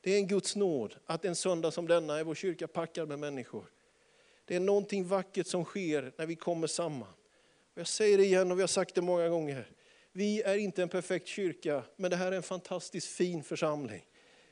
Det 0.00 0.14
är 0.14 0.16
en 0.16 0.26
Guds 0.26 0.56
nåd 0.56 0.96
att 1.06 1.24
en 1.24 1.34
söndag 1.34 1.70
som 1.70 1.88
denna 1.88 2.18
är 2.18 2.24
vår 2.24 2.34
kyrka 2.34 2.68
packad 2.68 3.08
med 3.08 3.18
människor. 3.18 3.64
Det 4.44 4.56
är 4.56 4.60
någonting 4.60 5.04
vackert 5.04 5.46
som 5.46 5.64
sker 5.64 6.12
när 6.16 6.26
vi 6.26 6.36
kommer 6.36 6.66
samman. 6.66 7.12
Jag 7.74 7.86
säger 7.86 8.18
det 8.18 8.24
igen 8.24 8.52
och 8.52 8.58
vi 8.58 8.62
har 8.62 8.68
sagt 8.68 8.94
det 8.94 9.02
många 9.02 9.28
gånger. 9.28 9.66
Vi 10.12 10.42
är 10.42 10.56
inte 10.56 10.82
en 10.82 10.88
perfekt 10.88 11.28
kyrka, 11.28 11.82
men 11.96 12.10
det 12.10 12.16
här 12.16 12.32
är 12.32 12.36
en 12.36 12.42
fantastiskt 12.42 13.06
fin 13.06 13.42
församling. 13.42 14.04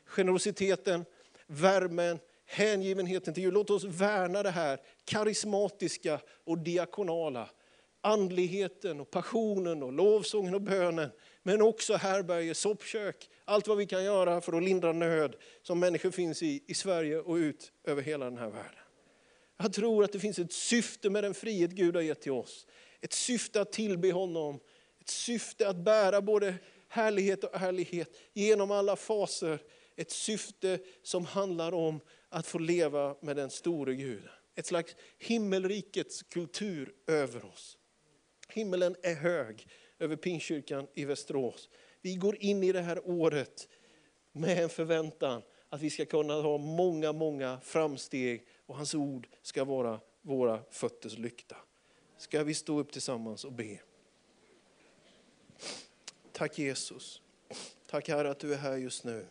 Generositeten, 0.05 1.05
värmen, 1.47 2.19
hängivenheten 2.47 3.35
till 3.35 3.43
Gud. 3.43 3.55
Låt 3.55 3.71
oss 3.71 3.85
värna 3.85 4.43
det 4.43 4.51
här 4.51 4.81
karismatiska 5.05 6.21
och 6.45 6.59
diakonala. 6.59 7.49
Andligheten 8.01 9.01
och 9.01 9.11
passionen 9.11 9.83
och 9.83 9.93
lovsången 9.93 10.55
och 10.55 10.63
bönen. 10.63 11.11
Men 11.43 11.63
också 11.63 11.95
härbärge, 11.95 12.55
soppkök, 12.55 13.31
allt 13.45 13.69
vad 13.69 13.79
vi 13.79 13.87
kan 13.87 14.05
göra 14.05 14.41
för 14.41 14.53
att 14.53 14.63
lindra 14.63 14.93
nöd 14.93 15.37
som 15.63 15.81
människor 15.81 16.11
finns 16.11 16.43
i, 16.43 16.65
i 16.67 16.75
Sverige 16.75 17.19
och 17.19 17.35
ut 17.35 17.73
över 17.85 18.03
hela 18.03 18.25
den 18.25 18.39
här 18.39 18.51
världen. 18.51 18.85
Jag 19.57 19.73
tror 19.73 20.05
att 20.05 20.13
det 20.13 20.21
finns 20.21 20.39
ett 20.39 20.53
syfte 20.53 21.11
med 21.11 21.25
den 21.25 21.35
frihet 21.35 21.71
Gud 21.71 21.95
har 21.95 22.03
gett 22.03 22.21
till 22.21 22.33
oss. 22.33 22.67
Ett 23.01 23.13
syfte 23.13 23.61
att 23.61 23.73
tillbe 23.73 24.13
honom, 24.13 24.61
ett 25.01 25.09
syfte 25.09 25.69
att 25.69 25.77
bära 25.77 26.23
både 26.23 26.55
härlighet 26.89 27.45
och 27.45 27.55
ärlighet 27.55 28.17
genom 28.33 28.71
alla 28.71 28.97
faser. 28.97 29.63
Ett 29.97 30.11
syfte 30.11 30.79
som 31.03 31.25
handlar 31.25 31.75
om 31.75 32.01
att 32.29 32.47
få 32.47 32.59
leva 32.59 33.17
med 33.23 33.37
den 33.37 33.51
store 33.51 33.95
Guden. 33.95 34.29
Ett 34.55 34.67
slags 34.67 34.97
himmelrikets 35.19 36.23
kultur 36.23 36.93
över 37.07 37.45
oss. 37.45 37.79
Himmelen 38.53 38.97
är 39.03 39.15
hög 39.15 39.67
över 39.99 40.17
Pingstkyrkan 40.17 40.87
i 40.95 41.05
Västerås. 41.05 41.69
Vi 42.01 42.15
går 42.15 42.37
in 42.37 42.63
i 42.63 42.73
det 42.73 42.81
här 42.81 43.09
året 43.09 43.69
med 44.33 44.63
en 44.63 44.69
förväntan 44.69 45.43
att 45.69 45.81
vi 45.81 45.91
ska 45.91 46.05
kunna 46.05 46.35
ha 46.35 46.59
många, 46.59 47.13
många 47.13 47.61
framsteg 47.61 48.47
och 48.67 48.77
hans 48.77 48.95
ord 48.95 49.29
ska 49.43 49.65
vara 49.65 50.01
våra 50.23 50.63
fötters 50.71 51.19
lykta. 51.19 51.57
Ska 52.19 52.45
vi 52.45 52.55
stå 52.55 52.79
upp 52.79 52.93
tillsammans 52.93 53.45
och 53.45 53.53
be? 53.53 53.79
Tack 56.33 56.59
Jesus. 56.59 57.23
Tack 57.87 58.09
Herre 58.09 58.31
att 58.31 58.39
du 58.39 58.53
är 58.53 58.59
här 58.59 58.77
just 58.77 59.05
nu. 59.05 59.27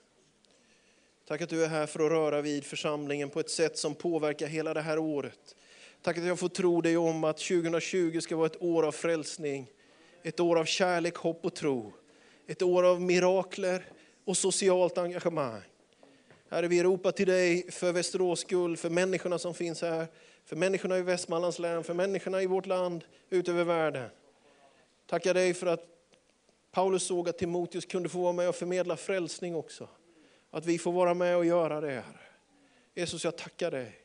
Tack 1.26 1.42
att 1.42 1.50
du 1.50 1.64
är 1.64 1.68
här 1.68 1.86
för 1.86 2.06
att 2.06 2.12
röra 2.12 2.42
vid 2.42 2.66
församlingen 2.66 3.30
på 3.30 3.40
ett 3.40 3.50
sätt 3.50 3.78
som 3.78 3.96
påverkar 3.96 4.48
hela 4.48 4.74
det 4.74 4.82
här 4.82 5.00
året. 5.00 5.56
Tack 6.02 6.18
att 6.18 6.24
jag 6.24 6.40
får 6.40 6.50
tro 6.50 6.82
dig 6.82 6.98
om 6.98 7.24
att 7.24 7.38
2020 7.38 8.20
ska 8.20 8.36
vara 8.36 8.46
ett 8.46 8.62
år 8.62 8.84
av 8.84 8.92
frälsning, 8.92 9.68
ett 10.24 10.40
år 10.40 10.60
av 10.60 10.66
kärlek, 10.66 11.16
hopp 11.16 11.46
och 11.46 11.54
tro. 11.54 11.94
Ett 12.48 12.62
år 12.62 12.84
av 12.84 13.02
mirakler 13.02 13.86
och 14.26 14.38
socialt 14.38 14.98
engagemang. 14.98 15.62
Herre, 16.50 16.68
vi 16.68 16.84
ropar 16.84 17.12
till 17.12 17.28
dig 17.28 17.72
för 17.72 17.92
Västerås 17.92 18.40
skull, 18.40 18.78
för 18.78 18.90
människorna 18.90 19.40
som 19.40 19.54
finns 19.54 19.82
här, 19.82 20.08
för 20.46 20.56
människorna 20.56 20.98
i 20.98 21.02
Västmanlands 21.02 21.60
län, 21.60 21.84
för 21.84 21.94
människorna 21.94 22.42
i 22.42 22.46
vårt 22.46 22.66
land, 22.66 23.04
ut 23.30 23.50
över 23.50 23.64
världen. 23.64 24.10
Tackar 25.08 25.34
dig 25.34 25.54
för 25.54 25.68
att 25.68 25.86
Paulus 26.72 27.04
såg 27.04 27.30
att 27.30 27.38
Timoteus 27.38 27.86
kunde 27.86 28.10
få 28.10 28.22
vara 28.22 28.34
med 28.34 28.50
och 28.50 28.56
förmedla 28.56 28.98
frälsning 28.98 29.56
också. 29.56 29.90
Att 30.52 30.66
vi 30.66 30.78
får 30.78 30.92
vara 30.92 31.14
med 31.14 31.38
och 31.38 31.46
göra 31.46 31.82
det. 31.82 31.92
Herre. 31.92 32.20
Jesus, 32.96 33.24
jag 33.24 33.38
tackar 33.38 33.72
dig. 33.72 33.99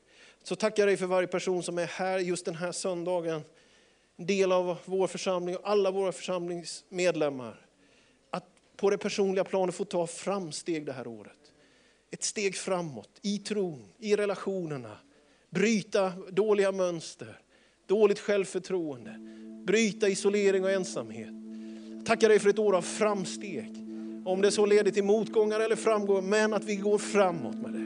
Så 0.44 0.56
tackar 0.56 0.82
jag 0.82 0.88
dig 0.88 0.96
för 0.96 1.06
varje 1.06 1.26
person 1.26 1.62
som 1.62 1.78
är 1.78 1.86
här 1.86 2.18
just 2.18 2.44
den 2.44 2.54
här 2.54 2.72
söndagen. 2.72 3.42
En 4.16 4.26
del 4.26 4.52
av 4.52 4.76
vår 4.84 5.06
församling 5.06 5.56
och 5.56 5.70
alla 5.70 5.90
våra 5.90 6.12
församlingsmedlemmar. 6.12 7.66
Att 8.30 8.44
på 8.76 8.90
det 8.90 8.98
personliga 8.98 9.44
planet 9.44 9.74
få 9.74 9.84
ta 9.84 10.06
framsteg 10.06 10.86
det 10.86 10.92
här 10.92 11.06
året. 11.06 11.38
Ett 12.10 12.22
steg 12.22 12.56
framåt 12.56 13.08
i 13.22 13.38
tron, 13.38 13.84
i 13.98 14.16
relationerna. 14.16 14.98
Bryta 15.50 16.12
dåliga 16.30 16.72
mönster, 16.72 17.40
dåligt 17.86 18.18
självförtroende. 18.18 19.16
Bryta 19.66 20.08
isolering 20.08 20.64
och 20.64 20.70
ensamhet. 20.70 21.34
Tackar 22.06 22.28
dig 22.28 22.38
för 22.38 22.50
ett 22.50 22.58
år 22.58 22.76
av 22.76 22.82
framsteg. 22.82 23.70
Om 24.26 24.40
det 24.42 24.50
så 24.50 24.66
leder 24.66 24.90
till 24.90 25.04
motgångar 25.04 25.60
eller 25.60 25.76
framgångar, 25.76 26.22
men 26.22 26.54
att 26.54 26.64
vi 26.64 26.76
går 26.76 26.98
framåt 26.98 27.54
med 27.54 27.72
det. 27.72 27.83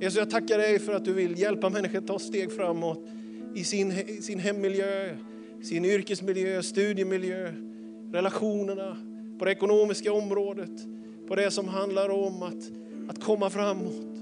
Jesus, 0.00 0.18
jag 0.18 0.30
tackar 0.30 0.58
dig 0.58 0.78
för 0.78 0.92
att 0.92 1.04
du 1.04 1.12
vill 1.12 1.38
hjälpa 1.38 1.68
människor 1.68 1.98
att 1.98 2.06
ta 2.06 2.18
steg 2.18 2.52
framåt 2.52 3.08
i 3.54 3.64
sin, 3.64 3.92
i 3.92 4.22
sin 4.22 4.38
hemmiljö, 4.38 5.16
sin 5.62 5.84
yrkesmiljö, 5.84 6.62
studiemiljö, 6.62 7.52
relationerna, 8.12 8.96
på 9.38 9.44
det 9.44 9.50
ekonomiska 9.50 10.12
området, 10.12 10.70
på 11.28 11.34
det 11.34 11.50
som 11.50 11.68
handlar 11.68 12.08
om 12.08 12.42
att, 12.42 12.70
att 13.08 13.24
komma 13.24 13.50
framåt. 13.50 14.18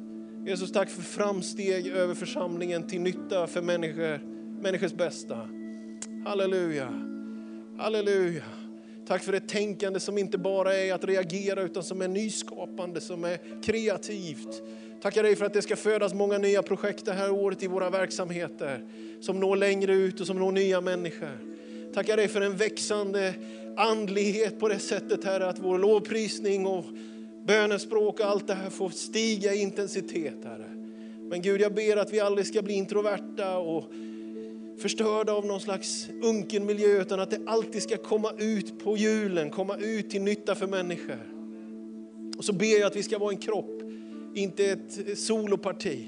Jesus, 0.46 0.72
tack 0.72 0.90
för 0.90 1.02
framsteg 1.02 1.86
över 1.86 2.14
församlingen 2.14 2.82
till 2.82 3.00
nytta 3.00 3.46
för 3.46 3.62
människor, 3.62 4.20
människors 4.62 4.92
bästa. 4.92 5.48
Halleluja, 6.24 6.88
halleluja. 7.78 8.42
Tack 9.06 9.22
för 9.22 9.32
ett 9.32 9.48
tänkande 9.48 10.00
som 10.00 10.18
inte 10.18 10.38
bara 10.38 10.74
är 10.74 10.94
att 10.94 11.04
reagera 11.04 11.62
utan 11.62 11.82
som 11.82 12.02
är 12.02 12.08
nyskapande, 12.08 13.00
som 13.00 13.24
är 13.24 13.62
kreativt. 13.62 14.62
Tackar 15.02 15.22
dig 15.22 15.36
för 15.36 15.44
att 15.44 15.52
det 15.52 15.62
ska 15.62 15.76
födas 15.76 16.14
många 16.14 16.38
nya 16.38 16.62
projekt 16.62 17.04
det 17.04 17.12
här 17.12 17.30
året 17.30 17.62
i 17.62 17.66
våra 17.66 17.90
verksamheter 17.90 18.84
som 19.20 19.40
når 19.40 19.56
längre 19.56 19.94
ut 19.94 20.20
och 20.20 20.26
som 20.26 20.38
når 20.38 20.52
nya 20.52 20.80
människor. 20.80 21.38
Tackar 21.94 22.16
dig 22.16 22.28
för 22.28 22.40
en 22.40 22.56
växande 22.56 23.34
andlighet 23.76 24.60
på 24.60 24.68
det 24.68 24.78
sättet 24.78 25.24
här 25.24 25.40
att 25.40 25.58
vår 25.58 25.78
lovprisning 25.78 26.66
och 26.66 26.84
bönespråk 27.46 28.20
och 28.20 28.26
allt 28.26 28.46
det 28.46 28.54
här 28.54 28.70
får 28.70 28.90
stiga 28.90 29.54
i 29.54 29.60
intensitet 29.62 30.44
Herre. 30.44 30.70
Men 31.28 31.42
Gud 31.42 31.60
jag 31.60 31.74
ber 31.74 31.96
att 31.96 32.12
vi 32.12 32.20
aldrig 32.20 32.46
ska 32.46 32.62
bli 32.62 32.74
introverta 32.74 33.58
och 33.58 33.84
förstörda 34.78 35.32
av 35.32 35.46
någon 35.46 35.60
slags 35.60 36.08
unken 36.22 36.66
miljö 36.66 37.00
utan 37.02 37.20
att 37.20 37.30
det 37.30 37.40
alltid 37.46 37.82
ska 37.82 37.96
komma 37.96 38.32
ut 38.38 38.84
på 38.84 38.96
julen, 38.96 39.50
komma 39.50 39.76
ut 39.76 40.10
till 40.10 40.22
nytta 40.22 40.54
för 40.54 40.66
människor. 40.66 41.18
Och 42.38 42.44
så 42.44 42.52
ber 42.52 42.80
jag 42.80 42.86
att 42.86 42.96
vi 42.96 43.02
ska 43.02 43.18
vara 43.18 43.30
en 43.30 43.38
kropp, 43.38 43.82
inte 44.34 44.64
ett 44.64 45.18
soloparti. 45.18 46.06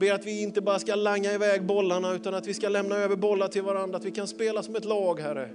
Ber 0.00 0.12
att 0.12 0.26
vi 0.26 0.42
inte 0.42 0.60
bara 0.60 0.78
ska 0.78 0.94
langa 0.94 1.32
iväg 1.32 1.66
bollarna 1.66 2.12
utan 2.14 2.34
att 2.34 2.46
vi 2.46 2.54
ska 2.54 2.68
lämna 2.68 2.96
över 2.96 3.16
bollar 3.16 3.48
till 3.48 3.62
varandra, 3.62 3.96
att 3.96 4.04
vi 4.04 4.10
kan 4.10 4.26
spela 4.26 4.62
som 4.62 4.76
ett 4.76 4.84
lag 4.84 5.20
Herre. 5.20 5.48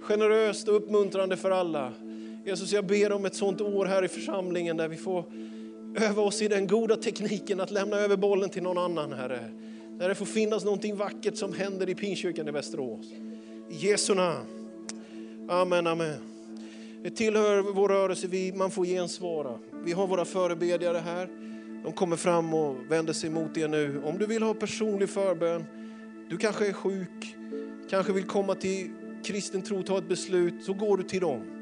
generöst 0.00 0.68
och 0.68 0.76
uppmuntrande 0.76 1.36
för 1.36 1.50
alla. 1.50 1.92
Jesus, 2.44 2.72
jag 2.72 2.86
ber 2.86 3.12
om 3.12 3.24
ett 3.24 3.34
sånt 3.34 3.60
år 3.60 3.86
här 3.86 4.04
i 4.04 4.08
församlingen 4.08 4.76
där 4.76 4.88
vi 4.88 4.96
får 4.96 5.24
öva 5.96 6.22
oss 6.22 6.42
i 6.42 6.48
den 6.48 6.66
goda 6.66 6.96
tekniken 6.96 7.60
att 7.60 7.70
lämna 7.70 7.96
över 7.96 8.16
bollen 8.16 8.50
till 8.50 8.62
någon 8.62 8.78
annan, 8.78 9.12
Herre. 9.12 9.50
Där 9.98 10.08
det 10.08 10.14
får 10.14 10.26
finnas 10.26 10.64
någonting 10.64 10.96
vackert 10.96 11.36
som 11.36 11.52
händer 11.52 11.88
i 11.88 11.94
Pinkyrkan 11.94 12.48
i 12.48 12.50
Västerås. 12.50 13.06
I 13.70 13.74
Jesu 13.76 14.14
namn. 14.14 14.46
Amen, 15.48 15.86
amen. 15.86 16.18
Det 17.02 17.10
tillhör 17.10 17.62
vår 17.62 17.88
rörelse, 17.88 18.26
vi, 18.26 18.52
man 18.52 18.70
får 18.70 18.84
gensvara. 18.84 19.58
Vi 19.84 19.92
har 19.92 20.06
våra 20.06 20.24
förebedjare 20.24 20.98
här. 20.98 21.28
De 21.84 21.92
kommer 21.92 22.16
fram 22.16 22.54
och 22.54 22.76
vänder 22.88 23.12
sig 23.12 23.30
mot 23.30 23.56
er 23.56 23.68
nu. 23.68 24.02
Om 24.04 24.18
du 24.18 24.26
vill 24.26 24.42
ha 24.42 24.54
personlig 24.54 25.10
förbön, 25.10 25.64
du 26.30 26.36
kanske 26.36 26.68
är 26.68 26.72
sjuk, 26.72 27.36
kanske 27.90 28.12
vill 28.12 28.24
komma 28.24 28.54
till 28.54 28.90
kristen 29.24 29.62
tro, 29.62 29.82
ta 29.82 29.98
ett 29.98 30.08
beslut, 30.08 30.64
så 30.64 30.72
går 30.72 30.96
du 30.96 31.02
till 31.02 31.20
dem. 31.20 31.61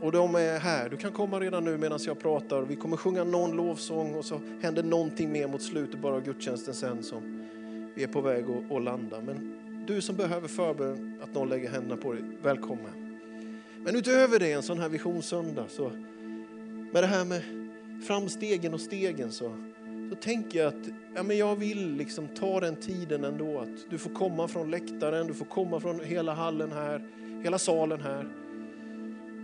Och 0.00 0.12
de 0.12 0.34
är 0.34 0.58
här. 0.58 0.88
Du 0.88 0.96
kan 0.96 1.12
komma 1.12 1.40
redan 1.40 1.64
nu 1.64 1.78
medan 1.78 1.98
jag 2.06 2.18
pratar. 2.18 2.62
Vi 2.62 2.76
kommer 2.76 2.96
sjunga 2.96 3.24
någon 3.24 3.56
lovsång 3.56 4.14
och 4.14 4.24
så 4.24 4.40
händer 4.62 4.82
någonting 4.82 5.32
mer 5.32 5.48
mot 5.48 5.62
slutet 5.62 6.00
bara 6.00 6.14
av 6.14 6.24
gudstjänsten 6.24 6.74
sen 6.74 7.02
som 7.02 7.48
vi 7.94 8.02
är 8.02 8.08
på 8.08 8.20
väg 8.20 8.44
att, 8.44 8.72
att 8.72 8.82
landa. 8.82 9.20
Men 9.20 9.58
du 9.86 10.00
som 10.00 10.16
behöver 10.16 10.48
förbön, 10.48 11.20
att 11.22 11.34
någon 11.34 11.48
lägger 11.48 11.70
händerna 11.70 11.96
på 11.96 12.12
dig, 12.12 12.22
välkommen. 12.42 13.20
Men 13.76 13.96
utöver 13.96 14.38
det, 14.38 14.52
en 14.52 14.62
sån 14.62 14.78
här 14.78 14.88
visionssöndag, 14.88 15.64
så 15.68 15.90
med 16.92 17.02
det 17.02 17.06
här 17.06 17.24
med 17.24 17.42
framstegen 18.06 18.74
och 18.74 18.80
stegen 18.80 19.32
så, 19.32 19.56
så 20.10 20.16
tänker 20.16 20.58
jag 20.58 20.68
att 20.68 20.88
ja, 21.14 21.22
men 21.22 21.38
jag 21.38 21.56
vill 21.56 21.96
liksom 21.96 22.28
ta 22.28 22.60
den 22.60 22.76
tiden 22.76 23.24
ändå. 23.24 23.58
Att 23.58 23.90
du 23.90 23.98
får 23.98 24.10
komma 24.10 24.48
från 24.48 24.70
läktaren, 24.70 25.26
du 25.26 25.34
får 25.34 25.44
komma 25.44 25.80
från 25.80 26.00
hela 26.00 26.34
hallen 26.34 26.72
här, 26.72 27.08
hela 27.42 27.58
salen 27.58 28.00
här. 28.00 28.28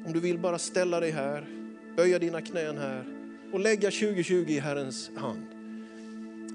Om 0.06 0.12
du 0.12 0.20
vill 0.20 0.38
bara 0.38 0.58
ställa 0.58 1.00
dig 1.00 1.10
här, 1.10 1.46
böja 1.96 2.18
dina 2.18 2.40
knän 2.40 2.78
här 2.78 3.04
och 3.52 3.60
lägga 3.60 3.90
2020 3.90 4.44
i 4.48 4.58
Herrens 4.58 5.10
hand. 5.16 5.46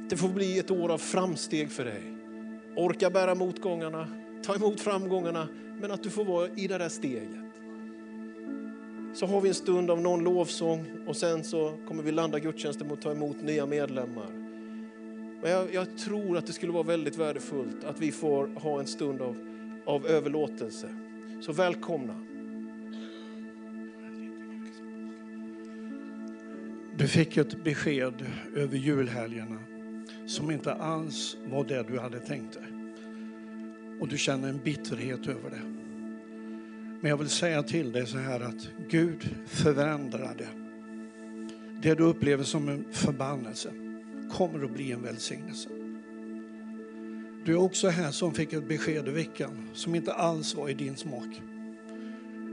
Det 0.09 0.17
får 0.17 0.29
bli 0.29 0.59
ett 0.59 0.71
år 0.71 0.91
av 0.91 0.97
framsteg 0.97 1.71
för 1.71 1.85
dig. 1.85 2.03
Orka 2.75 3.09
bära 3.09 3.35
motgångarna, 3.35 4.07
ta 4.43 4.55
emot 4.55 4.81
framgångarna, 4.81 5.47
men 5.81 5.91
att 5.91 6.03
du 6.03 6.09
får 6.09 6.25
vara 6.25 6.47
i 6.55 6.67
det 6.67 6.77
där 6.77 6.89
steget. 6.89 7.29
Så 9.13 9.25
har 9.25 9.41
vi 9.41 9.49
en 9.49 9.55
stund 9.55 9.91
av 9.91 10.01
någon 10.01 10.23
lovsång 10.23 10.85
och 11.07 11.17
sen 11.17 11.43
så 11.43 11.77
kommer 11.87 12.03
vi 12.03 12.11
landa 12.11 12.39
gudstjänsten 12.39 12.87
mot 12.87 12.97
att 12.97 13.03
ta 13.03 13.11
emot 13.11 13.41
nya 13.41 13.65
medlemmar. 13.65 14.29
Men 15.41 15.51
jag, 15.51 15.73
jag, 15.73 15.97
tror 15.97 16.37
att 16.37 16.47
det 16.47 16.53
skulle 16.53 16.71
vara 16.71 16.83
väldigt 16.83 17.17
värdefullt 17.17 17.83
att 17.83 17.99
vi 17.99 18.11
får 18.11 18.47
ha 18.47 18.79
en 18.79 18.87
stund 18.87 19.21
av, 19.21 19.37
av 19.85 20.07
överlåtelse. 20.07 20.89
Så 21.41 21.51
välkomna. 21.51 22.28
Du 26.99 27.07
fick 27.07 27.37
ett 27.37 27.63
besked 27.63 28.25
över 28.55 28.77
julhelgerna 28.77 29.57
som 30.27 30.51
inte 30.51 30.73
alls 30.73 31.37
var 31.45 31.63
det 31.63 31.83
du 31.83 31.99
hade 31.99 32.19
tänkt 32.19 32.53
dig. 32.53 32.63
Och 34.01 34.07
du 34.07 34.17
känner 34.17 34.49
en 34.49 34.59
bitterhet 34.63 35.27
över 35.27 35.49
det. 35.49 35.61
Men 37.01 37.09
jag 37.09 37.17
vill 37.17 37.29
säga 37.29 37.63
till 37.63 37.91
dig 37.91 38.07
så 38.07 38.17
här 38.17 38.39
att 38.39 38.69
Gud 38.89 39.29
förändrade 39.47 40.33
det. 40.37 40.49
Det 41.81 41.95
du 41.95 42.03
upplever 42.03 42.43
som 42.43 42.69
en 42.69 42.85
förbannelse 42.91 43.71
kommer 44.31 44.65
att 44.65 44.73
bli 44.73 44.91
en 44.91 45.01
välsignelse. 45.01 45.69
Du 47.45 47.51
är 47.51 47.61
också 47.61 47.87
här 47.87 48.11
som 48.11 48.33
fick 48.33 48.53
ett 48.53 48.67
besked 48.67 49.07
i 49.07 49.11
veckan 49.11 49.69
som 49.73 49.95
inte 49.95 50.13
alls 50.13 50.55
var 50.55 50.69
i 50.69 50.73
din 50.73 50.95
smak. 50.95 51.41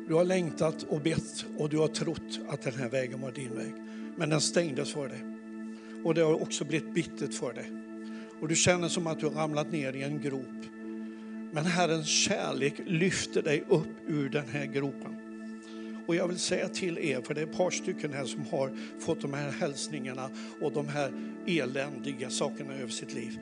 Du 0.08 0.14
har 0.14 0.24
längtat 0.24 0.82
och 0.82 1.00
bett 1.00 1.46
och 1.58 1.68
du 1.68 1.78
har 1.78 1.88
trott 1.88 2.40
att 2.48 2.62
den 2.62 2.74
här 2.74 2.88
vägen 2.88 3.20
var 3.20 3.32
din 3.32 3.54
väg. 3.54 3.85
Men 4.16 4.30
den 4.30 4.40
stängdes 4.40 4.92
för 4.92 5.08
dig. 5.08 5.20
Och 6.04 6.14
det 6.14 6.20
har 6.20 6.42
också 6.42 6.64
blivit 6.64 6.94
bittert 6.94 7.34
för 7.34 7.52
dig. 7.52 7.72
Och 8.40 8.48
du 8.48 8.56
känner 8.56 8.88
som 8.88 9.06
att 9.06 9.20
du 9.20 9.26
har 9.26 9.32
ramlat 9.32 9.72
ner 9.72 9.92
i 9.92 10.02
en 10.02 10.20
grop. 10.20 10.64
Men 11.52 11.64
Herrens 11.64 12.06
kärlek 12.06 12.74
lyfter 12.86 13.42
dig 13.42 13.64
upp 13.68 13.88
ur 14.06 14.28
den 14.28 14.48
här 14.48 14.66
gropen. 14.66 15.16
Och 16.06 16.14
jag 16.14 16.28
vill 16.28 16.38
säga 16.38 16.68
till 16.68 16.98
er, 16.98 17.20
för 17.20 17.34
det 17.34 17.40
är 17.40 17.46
ett 17.46 17.56
par 17.56 17.70
stycken 17.70 18.12
här 18.12 18.24
som 18.24 18.46
har 18.50 18.76
fått 18.98 19.20
de 19.20 19.32
här 19.32 19.50
hälsningarna 19.50 20.30
och 20.60 20.72
de 20.72 20.88
här 20.88 21.12
eländiga 21.46 22.30
sakerna 22.30 22.74
över 22.74 22.88
sitt 22.88 23.14
liv. 23.14 23.38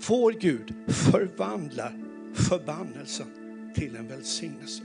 Får 0.00 0.32
Gud 0.32 0.74
förvandla 0.86 1.92
förbannelsen 2.34 3.26
till 3.74 3.96
en 3.96 4.08
välsignelse. 4.08 4.82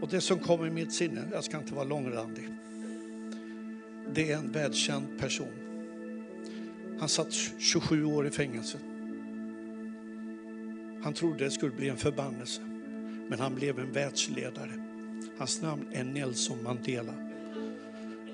Och 0.00 0.08
det 0.08 0.20
som 0.20 0.38
kommer 0.38 0.66
i 0.66 0.70
mitt 0.70 0.92
sinne, 0.92 1.22
jag 1.32 1.44
ska 1.44 1.58
inte 1.58 1.74
vara 1.74 1.84
långrandig, 1.84 2.48
det 4.14 4.32
är 4.32 4.36
en 4.36 4.52
världskänd 4.52 5.18
person. 5.18 5.52
Han 6.98 7.08
satt 7.08 7.32
27 7.58 8.04
år 8.04 8.26
i 8.26 8.30
fängelse. 8.30 8.78
Han 11.02 11.12
trodde 11.12 11.44
det 11.44 11.50
skulle 11.50 11.72
bli 11.72 11.88
en 11.88 11.96
förbannelse, 11.96 12.62
men 13.28 13.38
han 13.38 13.54
blev 13.54 13.78
en 13.78 13.92
världsledare. 13.92 14.70
Hans 15.38 15.62
namn 15.62 15.86
är 15.92 16.04
Nelson 16.04 16.62
Mandela. 16.62 17.14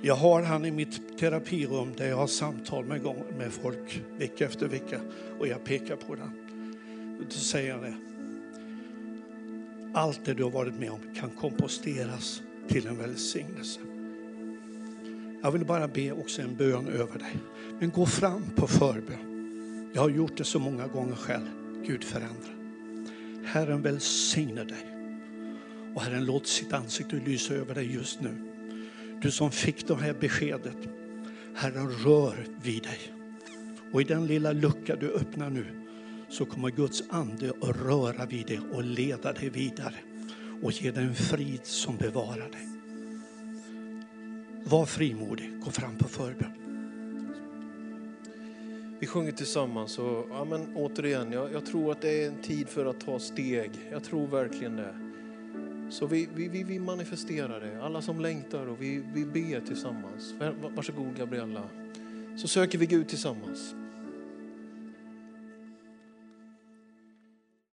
Jag 0.03 0.15
har 0.15 0.43
han 0.43 0.65
i 0.65 0.71
mitt 0.71 1.19
terapirum 1.19 1.93
där 1.97 2.09
jag 2.09 2.17
har 2.17 2.27
samtal 2.27 2.85
med, 2.85 3.01
med 3.39 3.53
folk 3.53 4.03
vecka 4.19 4.45
efter 4.45 4.69
vecka 4.69 5.01
och 5.39 5.47
jag 5.47 5.65
pekar 5.65 5.97
på 5.97 6.15
den. 6.15 6.33
Då 7.19 7.31
säger 7.31 7.73
han 7.73 7.83
det. 7.83 7.95
Allt 9.95 10.25
det 10.25 10.35
du 10.35 10.43
har 10.43 10.51
varit 10.51 10.75
med 10.75 10.91
om 10.91 11.01
kan 11.15 11.31
komposteras 11.31 12.43
till 12.69 12.87
en 12.87 12.99
välsignelse. 12.99 13.81
Jag 15.43 15.53
vill 15.53 15.65
bara 15.65 15.89
be 15.89 16.13
också 16.13 16.43
en 16.43 16.57
bön 16.57 16.89
över 16.89 17.19
dig. 17.19 17.37
Men 17.79 17.91
gå 17.91 18.07
fram 18.07 18.45
på 18.57 18.67
förbön. 18.67 19.91
Jag 19.95 20.03
har 20.03 20.11
gjort 20.11 20.37
det 20.37 20.45
så 20.45 20.59
många 20.59 20.87
gånger 20.87 21.15
själv. 21.15 21.47
Gud 21.87 22.05
förändra. 22.05 22.51
Herren 23.45 23.83
välsigne 23.83 24.65
dig. 24.65 24.87
Och 25.95 26.03
Herren 26.03 26.25
låt 26.25 26.47
sitt 26.47 26.73
ansikte 26.73 27.17
lysa 27.17 27.55
över 27.55 27.75
dig 27.75 27.95
just 27.95 28.21
nu. 28.21 28.35
Du 29.23 29.31
som 29.31 29.51
fick 29.51 29.89
det 29.89 29.97
här 29.97 30.15
beskedet. 30.21 30.77
Herren 31.55 31.91
rör 31.91 32.47
vid 32.63 32.83
dig. 32.83 32.99
Och 33.93 34.01
i 34.01 34.05
den 34.05 34.27
lilla 34.27 34.53
lucka 34.53 34.97
du 34.97 35.13
öppnar 35.13 35.51
nu 35.51 35.65
så 36.29 36.45
kommer 36.45 36.71
Guds 36.71 37.03
ande 37.11 37.53
att 37.61 37.77
röra 37.77 38.27
vid 38.27 38.47
dig 38.47 38.61
och 38.73 38.85
leda 38.85 39.33
dig 39.33 39.49
vidare 39.49 39.95
och 40.63 40.73
ge 40.73 40.91
dig 40.91 41.05
en 41.05 41.15
frid 41.15 41.61
som 41.63 41.97
bevarar 41.97 42.51
dig. 42.51 42.78
Var 44.71 44.87
frimodig, 44.87 45.61
gå 45.61 45.71
fram 45.71 45.97
på 45.99 46.09
förbön. 46.09 46.53
Vi 49.01 49.07
sjunger 49.07 49.33
tillsammans 49.33 49.99
och 49.99 50.27
ja, 50.31 50.45
men 50.45 50.77
återigen, 50.77 51.33
jag, 51.33 51.53
jag, 51.53 51.67
tror 51.67 51.93
att 51.93 52.01
det 52.01 52.25
är 52.25 52.29
en 52.29 52.43
tid 52.43 52.69
för 52.69 52.87
att 52.87 53.01
ta 53.01 53.19
steg. 53.19 53.71
Jag 53.91 54.05
tror 54.05 54.27
verkligen 54.27 54.77
det. 54.77 54.95
Så 55.91 56.07
vi, 56.07 56.29
vi, 56.35 56.49
vi, 56.49 56.63
vi 56.63 56.79
manifesterar 56.79 57.61
det, 57.61 57.83
alla 57.85 58.03
som 58.03 58.21
längtar 58.21 58.67
och 58.67 58.83
vi, 58.83 59.05
vi 59.15 59.25
ber 59.25 59.61
tillsammans. 59.61 60.35
Varsågod 60.77 61.17
Gabriella. 61.17 61.63
Så 62.37 62.49
söker 62.49 62.79
vi 62.79 62.87
Gud 62.87 63.09
tillsammans. 63.09 63.75